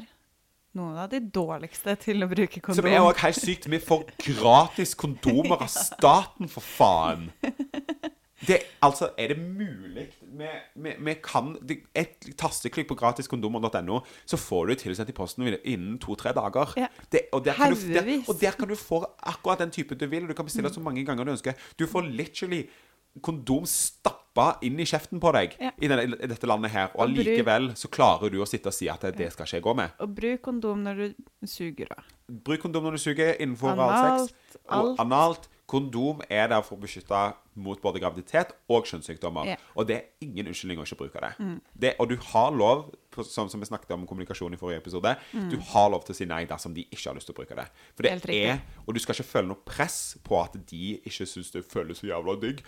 [0.77, 2.79] noen av de dårligste til å bruke kondom.
[2.79, 3.67] Som er òg helt sykt.
[3.71, 7.29] Vi får gratis kondomer av staten, for faen!
[8.41, 10.07] Det, altså, er det mulig?
[10.21, 10.45] Vi,
[10.75, 15.99] vi, vi kan det, Et tasteklikk på gratiskondomer.no, så får du tilsendt i posten innen
[16.01, 16.73] to-tre dager.
[16.77, 16.87] Ja.
[17.11, 20.07] Det, og, der kan du, der, og der kan du få akkurat den typen du
[20.07, 20.23] vil.
[20.23, 21.53] og Du kan bestille så mange ganger du ønsker.
[21.79, 22.63] Du får literally
[23.21, 25.71] kondom stappa inn i kjeften på deg Ja.
[25.77, 26.91] i, denne, i dette landet her.
[26.95, 29.63] Og allikevel så klarer du å sitte og si at det, det skal ikke jeg
[29.67, 29.91] gå med.
[29.99, 32.03] Og bruk kondom når du suger, da.
[32.31, 33.91] Bruk kondom når du suger innenfor Analt,
[34.31, 34.57] oralsex.
[34.69, 34.99] Og alt.
[35.03, 35.49] analt.
[35.71, 37.19] Kondom er der for å beskytte
[37.55, 39.45] mot både graviditet og kjønnssykdommer.
[39.47, 39.61] Yeah.
[39.79, 41.29] Og det er ingen unnskyldning å ikke bruke det.
[41.79, 41.93] det.
[41.99, 45.55] Og du har lov, på- sånn som vi snakket om kommunikasjon i forrige episode, du
[45.71, 47.67] har lov til å si nei dersom de ikke har lyst til å bruke det.
[47.95, 51.51] For det er, Og du skal ikke føle noe press på at de ikke syns
[51.55, 52.59] det føles så jævla digg.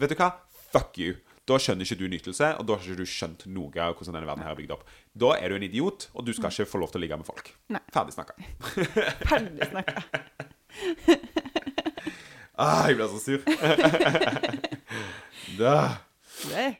[0.00, 0.30] Vet du hva?
[0.72, 1.18] Fuck you.
[1.48, 4.28] Da skjønner ikke du nytelse, og da har ikke du skjønt noe av hvordan denne
[4.28, 4.84] verden her er bygd opp.
[5.18, 7.28] Da er du en idiot, og du skal ikke få lov til å ligge med
[7.28, 7.50] folk.
[7.74, 7.82] Nei.
[7.92, 8.36] Ferdig snakka.
[9.30, 10.04] Ferdig snakka.
[12.60, 13.40] Ah, jeg ble så sur.
[15.60, 15.74] da.
[16.54, 16.76] Eh,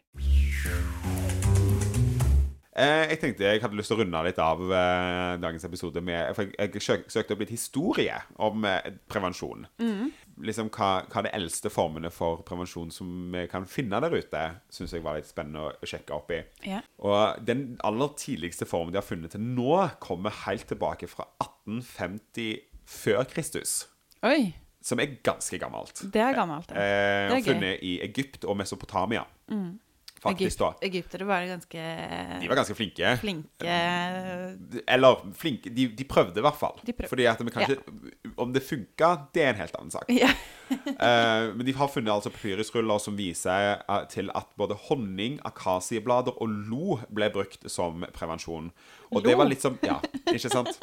[3.10, 6.48] jeg tenkte jeg hadde lyst til å runde litt av eh, dagens episode med For
[6.48, 8.62] jeg, jeg søkte opp litt historie om
[9.10, 9.66] prevensjon.
[9.78, 10.10] prevensjon.
[10.40, 14.94] Liksom hva, hva de eldste formene for prevensjon som vi kan finne der ute, syns
[14.96, 16.40] jeg var litt spennende å, sjekke opp i.
[16.64, 16.86] Yeah.
[17.04, 22.60] Og den aller tidligste formen de har funnet til nå, kommer helt tilbake fra 1850
[22.88, 23.84] før Kristus.
[24.26, 26.00] Oi, Som er ganske gammelt.
[26.12, 26.70] det er gammelt.
[26.72, 26.76] ja.
[26.76, 27.52] Eh, Det er gøy.
[27.52, 29.26] funnet i Egypt og Mesopotamia.
[30.20, 30.66] Faktisk, da.
[30.66, 31.82] Egypt, egyptere var ganske
[32.40, 33.14] De var ganske flinke.
[33.22, 33.76] flinke
[34.86, 36.76] Eller flinke De, de prøvde i hvert fall.
[37.08, 38.32] Fordi at vi kanskje ja.
[38.36, 40.10] Om det funka, det er en helt annen sak.
[40.12, 40.28] Ja.
[40.70, 46.36] uh, men de har funnet altså papyrusruller som viser eh, til at både honning, akasieblader
[46.40, 48.70] og lo ble brukt som prevensjon.
[49.10, 49.98] Og det var litt som Ja,
[50.30, 50.76] ikke sant?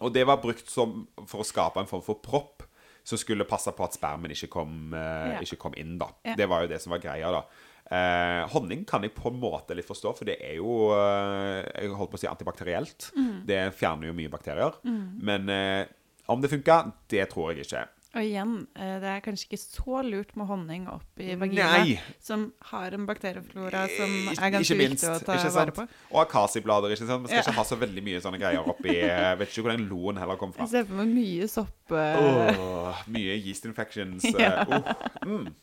[0.00, 2.64] Og det var brukt som for å skape en form for propp
[3.04, 5.42] som skulle passe på at spermen ikke kom, uh, Ja.
[5.42, 5.96] ikke kom inn.
[5.98, 6.12] da.
[6.36, 7.32] Det var jo det som var greia.
[7.32, 7.44] da
[7.92, 11.92] Eh, honning kan jeg på en måte litt forstå, for det er jo eh, Jeg
[11.98, 13.10] holdt på å si antibakterielt.
[13.16, 13.42] Mm.
[13.48, 14.78] Det fjerner jo mye bakterier.
[14.82, 15.90] Men eh,
[16.32, 17.88] om det funka, det tror jeg ikke.
[18.12, 21.94] Og igjen, eh, det er kanskje ikke så lurt med honning opp i vagina, Nei.
[22.20, 25.86] som har en bakterieflora som Eh, er ganske minst, viktig å ta ikke vare på.
[26.12, 26.92] Og akasiblader.
[26.92, 27.24] ikke sant?
[27.24, 27.46] Man skal Ja.
[27.46, 30.52] ikke ha så veldig mye sånne greier oppi vet ikke hvor den loen heller kom
[30.52, 30.68] fra.
[30.68, 31.92] Jeg ser for meg mye sopp...
[31.92, 34.24] Oh, mye yeast infections.
[34.38, 34.64] Ja.
[34.68, 35.54] uh, mm.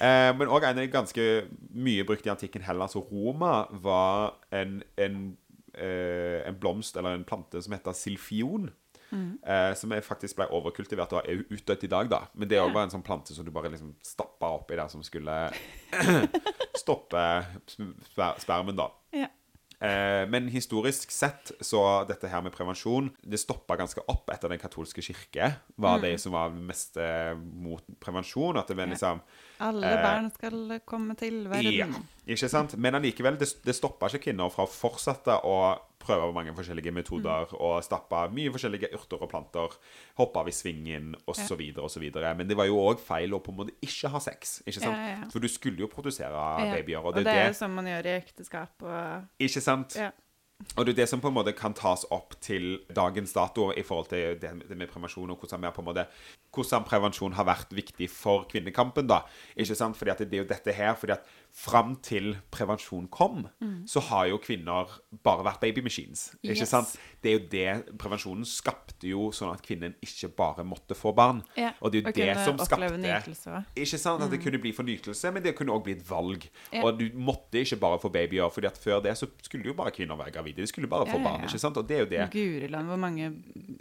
[0.00, 1.24] Eh, men òg en av de ganske
[1.74, 5.18] mye brukte i antikken Hellas og Roma var en, en,
[5.74, 8.70] eh, en blomst eller en plante som heter silfion.
[9.12, 12.20] Eh, som faktisk ble overkultivert og er utdødd i dag, da.
[12.32, 12.64] Men det Ja.
[12.64, 15.50] òg var en sånn plante som du bare liksom stappa oppi der, som skulle
[16.80, 17.24] stoppe
[17.68, 18.88] sper spermen, da.
[19.12, 19.28] ja.
[19.82, 24.60] Eh, men historisk sett så dette her med prevensjon Det stoppa ganske opp etter den
[24.62, 25.48] katolske kirke.
[25.76, 26.02] Var Mm.
[26.02, 28.56] det som var mest eh, mot prevensjon.
[28.60, 29.20] At det var liksom
[29.60, 31.72] Alle Eh, barn skal komme til verden.
[31.74, 31.86] Ja,
[32.36, 32.76] ikke sant?
[32.78, 35.56] Men allikevel, det, det stoppa ikke kvinner fra å fortsette å
[36.02, 37.60] prøve mange forskjellige metoder Mm.
[37.60, 39.76] og stappe mye forskjellige urter og planter,
[40.18, 41.62] hoppe av i svingen osv.
[41.78, 42.02] osv.
[42.36, 44.62] Men det var jo òg feil å på en måte ikke ha sex.
[44.66, 44.96] ikke sant?
[44.96, 45.30] Ja, ja, ja.
[45.30, 46.74] For du skulle jo produsere Ja.
[46.76, 46.98] babyer.
[46.98, 49.96] Og Og det, det, er jo det, sånn man gjør i ekteskap og ikke sant?
[49.96, 50.10] Ja.
[50.78, 53.82] Og det er det som på en måte kan tas opp til dagens dato i
[53.82, 56.06] forhold til det det med prevensjon, og hvordan, vi har på en måte,
[56.52, 59.06] hvordan prevensjon har vært viktig for kvinnekampen.
[59.08, 59.22] da,
[59.56, 59.96] ikke sant?
[59.96, 63.48] Fordi at det er jo dette her, fordi at fram til prevensjon kom,
[63.86, 64.88] så har jo kvinner
[65.22, 66.34] bare vært baby machines.
[66.42, 66.68] ikke Yes.
[66.70, 66.96] sant?
[67.22, 71.42] Det er jo det, Prevensjonen skapte jo sånn at kvinnen ikke bare måtte få barn.
[71.56, 74.22] Ja, Og det er jo og det som skapte nytelse ikke sant?
[74.22, 76.48] At det kunne bli fornytelse, men det kunne òg bli et valg.
[76.72, 76.82] Ja.
[76.84, 79.90] Og du måtte ikke bare få babyer, fordi at før det så skulle jo bare
[79.90, 80.56] kvinner være gravide.
[80.56, 81.40] De skulle bare få Ja, ja, barn.
[81.44, 81.76] ikke sant?
[81.76, 82.30] Og det er jo det.
[82.32, 83.32] Guriland, hvor mange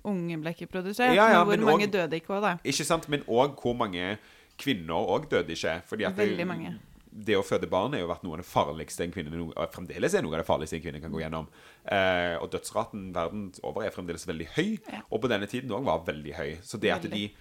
[0.05, 1.15] unge ble ikke produsert?
[1.15, 2.57] Ja, ja, men hvor men mange og- døde ikke òg, da?
[2.63, 3.07] Ikke sant?
[3.09, 4.17] Men òg hvor mange
[4.61, 5.79] kvinner òg døde ikke.
[5.89, 6.73] Fordi at Veldig mange.
[7.11, 9.73] det å føde barn er jo vært noe av det farligste en kvinne no- og
[9.73, 11.47] fremdeles er noe av det farligste en kvinne kan gå gjennom.
[11.85, 15.01] Eh, og dødsraten verden over er fremdeles veldig høy, Ja.
[15.11, 16.57] og på denne tiden òg var veldig høy.
[16.63, 17.11] Så det at Veldig.
[17.11, 17.33] de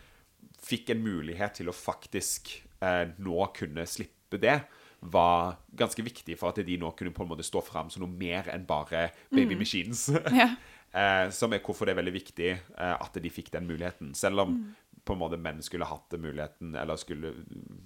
[0.61, 4.63] fikk en mulighet til å faktisk eh, nå kunne slippe det,
[5.03, 8.11] var ganske viktig for at de nå kunne på en måte stå fram som noe
[8.19, 10.09] mer enn bare baby machines.
[10.33, 10.51] Ja.
[10.93, 14.09] Eh, som er hvorfor det er veldig viktig eh, at de fikk den muligheten.
[14.13, 14.57] Selv om
[15.05, 17.33] på en måte menn skulle hatt muligheten, eller skulle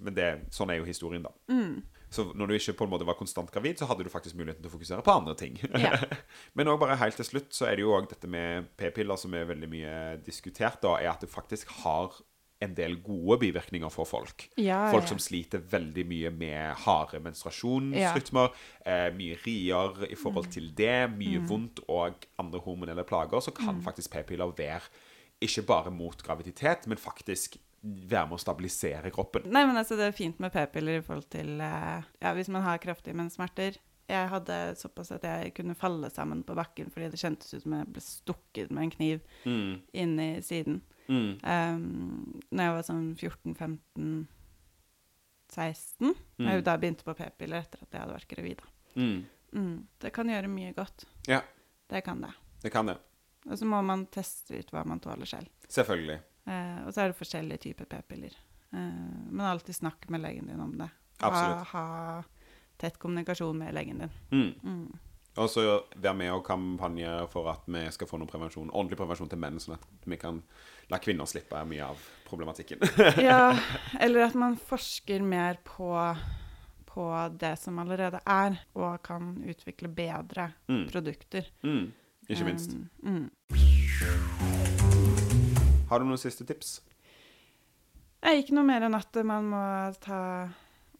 [0.05, 1.33] Men det, sånn er jo historien, da.
[2.15, 4.63] Så når du ikke på en måte var konstant gravid, så hadde du faktisk muligheten
[4.63, 5.57] til å fokusere på andre ting.
[5.75, 6.05] Yeah.
[6.57, 9.35] Men òg bare helt til slutt så er det jo òg dette med p-piller som
[9.35, 12.15] er veldig mye diskutert, da, er at det faktisk har
[12.63, 14.47] en del gode bivirkninger for folk.
[14.61, 15.11] Ja, folk ja.
[15.11, 18.55] som sliter veldig mye med harde menstruasjonsrytmer,
[18.87, 23.83] eh, mye rier i forhold til det, mye vondt og andre hormonelle plager, så kan
[23.85, 24.87] faktisk p-piller være
[25.47, 29.43] ikke bare mot graviditet, men faktisk være med å stabilisere kroppen.
[29.53, 32.63] Nei, men altså, det er fint med p-piller i forhold til eh, Ja, hvis man
[32.65, 33.77] har kraftige menssmerter.
[34.09, 37.73] Jeg hadde såpass at jeg kunne falle sammen på bakken fordi det kjentes ut som
[37.79, 39.81] jeg ble stukket med en kniv Mm.
[39.97, 40.81] inn i siden.
[41.09, 41.39] Mm.
[41.45, 44.27] Um, når jeg var sånn 14-15-16.
[46.39, 46.49] Mm.
[46.49, 48.63] Jeg da begynte på p-piller etter at jeg hadde vært gravid.
[48.97, 49.19] Mm.
[49.55, 49.75] Mm.
[50.03, 51.05] Det kan gjøre mye godt.
[51.29, 51.41] Ja,
[51.89, 52.33] Det kan det.
[52.63, 52.97] det kan det.
[53.51, 55.49] Og så må man teste ut hva man tåler selv.
[55.69, 56.19] Selvfølgelig.
[56.49, 58.37] Eh, og så er det forskjellige typer p-piller.
[58.73, 58.79] Eh,
[59.31, 60.89] men alltid snakk med legen din om det.
[61.21, 61.67] Ha, Absolutt.
[61.75, 62.23] ha
[62.81, 64.15] tett kommunikasjon med legen din.
[64.33, 64.55] Mm.
[64.63, 64.99] Mm.
[65.37, 65.63] Og så
[65.97, 69.57] være med og kampanje for at vi skal få noe prevensjon, ordentlig prevensjon til menn,
[69.59, 70.39] sånn at vi kan
[70.93, 72.79] la kvinner slippe mye av problematikken.
[73.29, 73.51] Ja,
[74.01, 75.91] eller at man forsker mer på,
[76.87, 77.09] på
[77.41, 80.87] det som allerede er, og kan utvikle bedre Mm.
[80.93, 81.51] produkter.
[81.67, 81.93] Mm.
[82.29, 82.73] Ikke minst.
[82.73, 83.31] Um, mm.
[85.91, 86.79] Har du noen siste tips?
[88.25, 89.63] Er ikke noe mer enn at man må
[90.03, 90.21] ta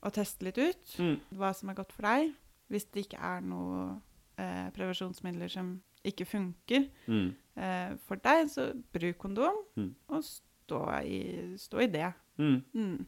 [0.05, 1.17] og teste litt ut Mm.
[1.39, 2.35] hva som er godt for deg.
[2.71, 4.01] Hvis det ikke er noe
[4.37, 7.35] eh, prevensjonsmidler som ikke funker Mm.
[7.57, 9.95] eh, for deg, så bruk kondom, Mm.
[10.09, 12.13] og stå i, stå i det.
[12.39, 12.63] Mm.
[12.75, 13.07] Mm.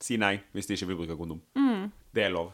[0.00, 1.42] Si nei hvis de ikke vil bruke kondom.
[1.56, 1.92] Mm.
[2.14, 2.52] Det er lov.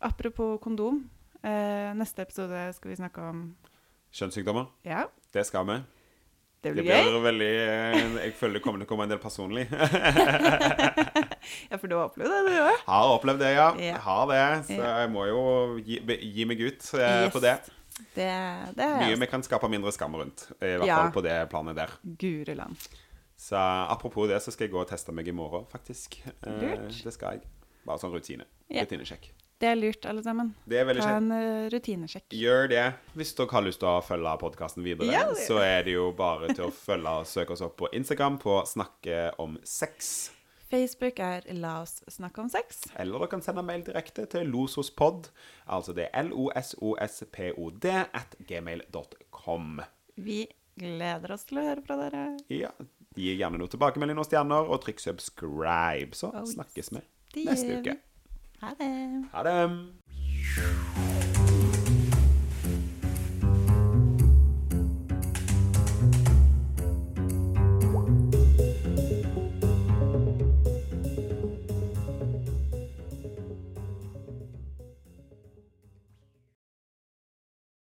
[0.00, 1.10] Apropos kondom.
[1.44, 3.56] Eh, neste episode skal vi snakke om
[4.12, 5.76] Kjønnssykdommer, Ja, det skal vi.
[6.62, 7.20] det Det blir gøy.
[7.24, 9.68] veldig eh, Jeg føler det kommer til å komme en del personlig.
[11.72, 12.82] Ja, for du har opplevd det, du òg?
[12.86, 13.68] Har opplevd det, ja.
[13.82, 13.96] Ja.
[14.04, 14.42] Har det.
[14.68, 15.40] Så jeg må jo
[15.82, 17.56] gi, gi meg ut eh, på det.
[18.14, 18.28] Det,
[18.78, 20.46] det er Mye vi kan skape mindre skam rundt.
[20.62, 21.00] I hvert Ja.
[21.02, 21.90] fall på det planet der.
[22.20, 22.78] Guriland.
[23.36, 26.20] Så apropos det, så skal jeg gå og teste meg i morgen, faktisk.
[26.46, 27.02] Eh, Lurt.
[27.04, 27.48] det skal jeg.
[27.86, 28.46] Bare sånn rutine.
[28.70, 28.84] Ja.
[28.86, 29.32] Rutinesjekk.
[29.62, 30.48] Det er lurt, alle sammen.
[30.66, 32.32] Det er veldig Ta en uh, rutinesjekk.
[32.34, 32.86] Gjør det.
[33.14, 36.50] Hvis dere har lyst til å følge podkasten videre, Ja, så er det jo bare
[36.50, 40.32] til å følge og søke oss opp på Instagram på Snakke om sex.
[40.72, 42.88] Facebook er La oss snakke om sex.
[42.98, 45.30] Eller dere kan sende mail direkte til losospod,
[45.70, 46.98] altså det er losospod
[48.18, 49.82] at gmail.com.
[50.16, 50.46] Vi
[50.80, 52.24] gleder oss til å høre fra dere.
[52.50, 52.72] Ja,
[53.14, 57.04] gi gjerne noe tilbakemelding og stjerner, og trykk subscribe, så Oh, snakkes vi
[57.46, 58.00] neste uke.
[58.62, 59.24] Ha det.
[59.32, 61.11] Ha det!